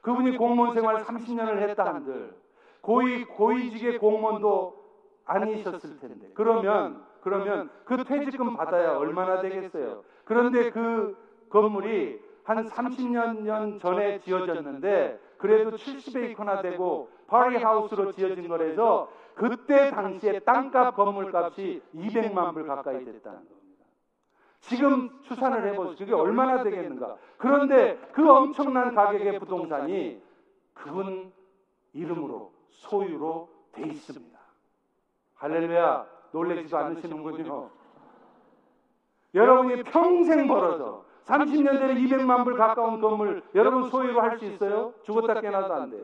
그분이 0.00 0.36
공무원 0.36 0.72
생활 0.74 0.96
30년을 1.04 1.58
했다 1.68 1.84
한들 1.84 2.34
고위 2.80 3.24
고위직의 3.24 3.98
공무원도 3.98 4.82
아니셨을 5.24 5.98
텐데 6.00 6.28
그러면 6.34 7.04
그러면 7.20 7.70
그 7.84 8.02
퇴직금 8.02 8.56
받아야 8.56 8.96
얼마나 8.96 9.40
되겠어요? 9.40 10.02
그런데 10.24 10.70
그 10.70 11.16
건물이 11.50 12.20
한 12.44 12.68
30년 12.68 13.80
전에 13.80 14.20
지어졌는데 14.20 15.20
그래도 15.38 15.76
70에이커나 15.76 16.62
되고 16.62 17.10
파리하우스로 17.26 18.12
지어진 18.12 18.48
거라서 18.48 19.08
그때 19.34 19.90
당시에 19.90 20.40
땅값 20.40 20.94
건물값이 20.96 21.82
200만 21.94 22.52
불 22.54 22.66
가까이 22.66 23.04
됐다는 23.04 23.38
겁니다. 23.38 23.84
지금 24.60 25.10
추산을 25.22 25.66
해보세요. 25.68 25.96
그게 25.96 26.12
얼마나 26.12 26.62
되겠는가. 26.62 27.16
그런데 27.38 27.98
그 28.12 28.28
엄청난 28.30 28.94
가격의 28.94 29.38
부동산이 29.40 30.22
그분 30.74 31.32
이름으로 31.92 32.52
소유로 32.70 33.48
돼 33.72 33.82
있습니다. 33.82 34.38
할렐루야 35.34 36.06
놀래지도 36.32 36.76
않으시는군요. 36.76 37.70
여러분이 39.34 39.82
평생 39.84 40.46
벌어서 40.46 41.04
30년 41.26 41.78
전에 41.78 41.94
200만 41.94 42.44
불 42.44 42.56
가까운 42.56 43.00
건물 43.00 43.42
여러분 43.54 43.88
소유로 43.88 44.20
할 44.20 44.38
수 44.38 44.44
있어요? 44.46 44.92
죽었다 45.02 45.40
깨나도 45.40 45.72
안 45.72 45.90
돼요. 45.90 46.02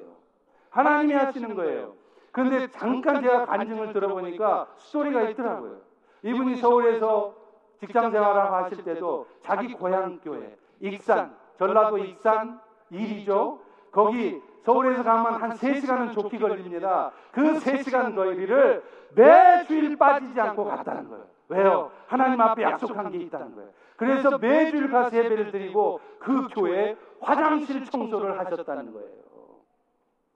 하나님이 0.71 1.15
하시는 1.15 1.55
거예요. 1.55 1.95
그런데 2.31 2.69
잠깐 2.71 3.23
제가 3.23 3.47
간증을 3.47 3.93
들어보니까 3.93 4.67
스토리가 4.77 5.23
있더라고요. 5.31 5.79
이분이 6.23 6.57
서울에서 6.57 7.35
직장 7.81 8.11
생활을 8.11 8.53
하실 8.53 8.85
때도 8.85 9.27
자기 9.43 9.73
고향 9.75 10.19
교회 10.21 10.57
익산 10.81 11.35
전라도 11.59 11.99
익산 11.99 12.61
일이죠. 12.91 13.61
거기 13.91 14.41
서울에서 14.65 15.03
가면 15.03 15.35
한 15.41 15.51
3시간은 15.53 16.13
좋게 16.13 16.39
걸립니다. 16.39 17.11
그 17.33 17.41
3시간 17.59 18.15
거리를 18.15 18.83
매주일 19.15 19.97
빠지지 19.97 20.39
않고 20.41 20.65
갔다는 20.65 21.09
거예요. 21.09 21.25
왜요? 21.49 21.91
하나님 22.07 22.41
앞에 22.41 22.63
약속한 22.63 23.11
게 23.11 23.19
있다는 23.19 23.55
거예요. 23.55 23.71
그래서 23.99 24.39
매주일 24.39 24.91
가서 24.91 25.15
예배를 25.17 25.51
드리고 25.51 26.01
그 26.21 26.47
교회 26.55 26.97
화장실 27.21 27.85
청소를 27.85 28.39
하셨다는 28.39 28.93
거예요. 28.93 29.19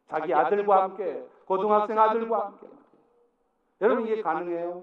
자기 0.08 0.34
아들과 0.34 0.82
함께, 0.82 1.24
고등학생 1.46 1.96
아들과 1.96 2.46
함께. 2.46 2.66
여러분 3.80 4.06
이게 4.06 4.20
가능해요? 4.20 4.82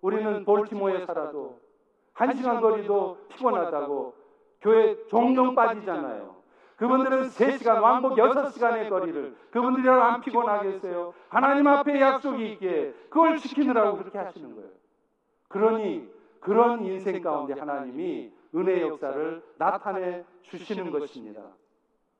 우리는 0.00 0.44
볼티모에 0.44 1.04
살아도 1.06 1.58
한 2.12 2.32
시간 2.34 2.60
거리도 2.60 3.18
피곤하다고 3.30 4.14
교회 4.62 5.06
종종 5.08 5.56
빠지잖아요. 5.56 6.36
그분들은 6.76 7.28
3시간, 7.30 7.82
왕복 7.82 8.16
6시간의 8.16 8.88
거리를 8.88 9.36
그분들이랑 9.50 10.02
안 10.02 10.20
피곤하겠어요? 10.20 11.14
하나님 11.28 11.66
앞에 11.66 12.00
약속이 12.00 12.52
있기에 12.52 12.94
그걸 13.10 13.38
지키느라고 13.38 13.98
그렇게 13.98 14.18
하시는 14.18 14.54
거예요. 14.54 14.70
그러니 15.48 16.19
그런 16.40 16.84
인생 16.84 17.22
가운데 17.22 17.54
하나님이 17.58 18.32
은혜 18.54 18.80
역사를 18.82 19.42
나타내 19.58 20.24
주시는 20.42 20.90
것입니다. 20.90 21.42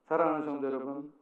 사랑하는 0.07 0.45
성도 0.45 0.66
여러분, 0.66 1.12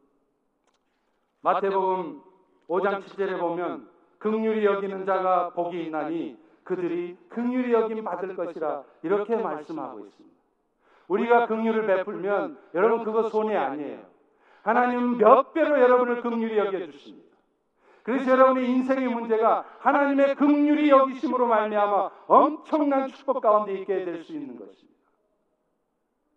마태복음 1.41 2.21
5장 2.67 3.03
7절에 3.03 3.39
보면 3.39 3.89
극률이 4.19 4.65
여기는 4.65 5.05
자가 5.05 5.51
복이 5.51 5.85
있나니 5.85 6.37
그들이 6.63 7.17
극률이 7.29 7.73
여김 7.73 8.03
받을 8.03 8.35
것이라 8.35 8.83
이렇게 9.01 9.35
말씀하고 9.35 10.05
있습니다. 10.05 10.35
우리가 11.07 11.47
극률을 11.47 11.87
베풀면 11.87 12.59
여러분 12.75 13.03
그거 13.03 13.29
손해 13.29 13.55
아니에요. 13.55 13.99
하나님 14.61 15.17
몇 15.17 15.53
배로 15.53 15.79
여러분을 15.79 16.21
긍휼히 16.21 16.57
여겨 16.57 16.91
주십니다. 16.91 17.28
그래서 18.03 18.31
여러분의 18.31 18.69
인생의 18.69 19.07
문제가 19.07 19.65
하나님의 19.79 20.35
긍휼히 20.35 20.89
여기심으로 20.89 21.47
말미암아 21.47 22.09
엄청난 22.27 23.07
축복 23.07 23.41
가운데 23.41 23.73
있게 23.73 24.05
될 24.05 24.23
수 24.23 24.33
있는 24.33 24.57
것입니다. 24.57 24.99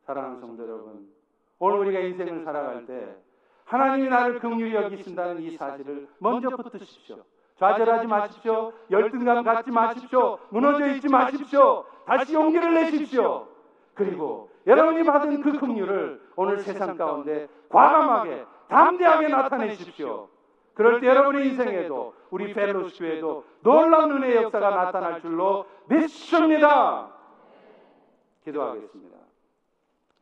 사랑하는 0.05 0.41
성도 0.41 0.65
여러분, 0.65 1.09
오늘 1.59 1.79
우리가 1.79 2.01
인생을 2.01 2.45
살아갈 2.45 2.87
때 2.87 3.17
하나님이 3.65 4.09
나를 4.09 4.41
긍휼히 4.41 4.75
여기신다는 4.75 5.41
이 5.43 5.57
사실을 5.57 6.09
먼저 6.19 6.51
붙드십시오. 6.51 7.19
좌절하지 7.59 8.07
마십시오. 8.09 8.73
열등감 8.91 9.45
갖지 9.45 9.71
마십시오. 9.71 10.39
무너져 10.51 10.89
있지 10.95 11.09
마십시오. 11.09 11.85
다시 12.07 12.35
용기를 12.35 12.75
내십시오. 12.75 13.47
그리고 13.95 14.51
여러분이 14.67 15.05
받은 15.05 15.41
그 15.43 15.59
긍휼을 15.59 16.21
오늘 16.35 16.59
세상 16.59 16.97
가운데 16.97 17.49
과감하게 17.69 18.45
담대하게 18.69 19.29
나타내십시오. 19.29 20.29
그럴 20.75 21.01
때 21.01 21.07
여러분의 21.07 21.49
인생에도 21.49 22.15
우리 22.31 22.53
펠로시 22.55 22.99
교회도 22.99 23.45
놀라운 23.61 24.11
은혜의 24.13 24.37
역사가 24.45 24.71
나타날 24.71 25.21
줄로 25.21 25.67
믿습니다. 25.89 27.13
기도하겠습니다. 28.45 29.19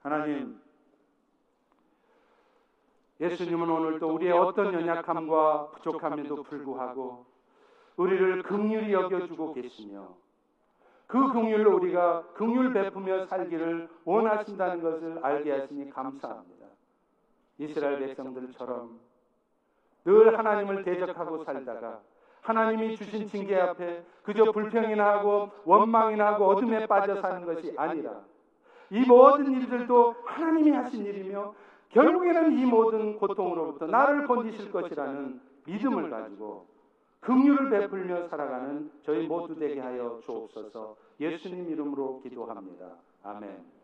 하나님, 0.02 0.60
예수님은 3.20 3.68
오늘도 3.68 4.14
우리의 4.14 4.32
어떤 4.32 4.72
연약함과 4.72 5.68
부족함에도 5.72 6.42
불구하고 6.42 7.26
우리를 7.96 8.42
긍휼히 8.42 8.92
여겨주고 8.92 9.52
계시며 9.52 10.08
그 11.06 11.32
긍휼로 11.32 11.76
우리가 11.76 12.22
긍휼 12.34 12.72
베푸며 12.72 13.26
살기를 13.26 13.88
원하신다는 14.04 14.82
것을 14.82 15.18
알게 15.22 15.50
하시니 15.52 15.90
감사합니다. 15.90 16.66
이스라엘 17.58 17.98
백성들처럼 17.98 18.98
늘 20.04 20.38
하나님을 20.38 20.84
대적하고 20.84 21.44
살다가 21.44 22.00
하나님이 22.42 22.96
주신 22.96 23.26
징계 23.26 23.60
앞에 23.60 24.02
그저 24.22 24.50
불평이나 24.52 25.04
하고 25.18 25.50
원망이나 25.64 26.28
하고 26.28 26.46
어둠에 26.46 26.86
빠져 26.86 27.20
사는 27.20 27.44
것이 27.44 27.74
아니라 27.76 28.20
이 28.90 29.00
모든 29.06 29.52
일들도 29.52 30.16
하나님이 30.24 30.70
하신 30.70 31.04
일이며 31.04 31.54
결국에는 31.90 32.58
이 32.58 32.64
모든 32.64 33.18
고통으로부터 33.18 33.86
나를 33.86 34.26
건지실 34.26 34.70
것이라는 34.72 35.40
믿음을 35.66 36.10
가지고 36.10 36.66
긍휼을 37.20 37.70
베풀며 37.70 38.28
살아가는 38.28 38.90
저희 39.02 39.26
모두 39.26 39.54
되게 39.54 39.80
하여 39.80 40.18
주옵소서 40.22 40.96
예수님 41.20 41.70
이름으로 41.70 42.20
기도합니다. 42.22 42.86
아멘. 43.22 43.79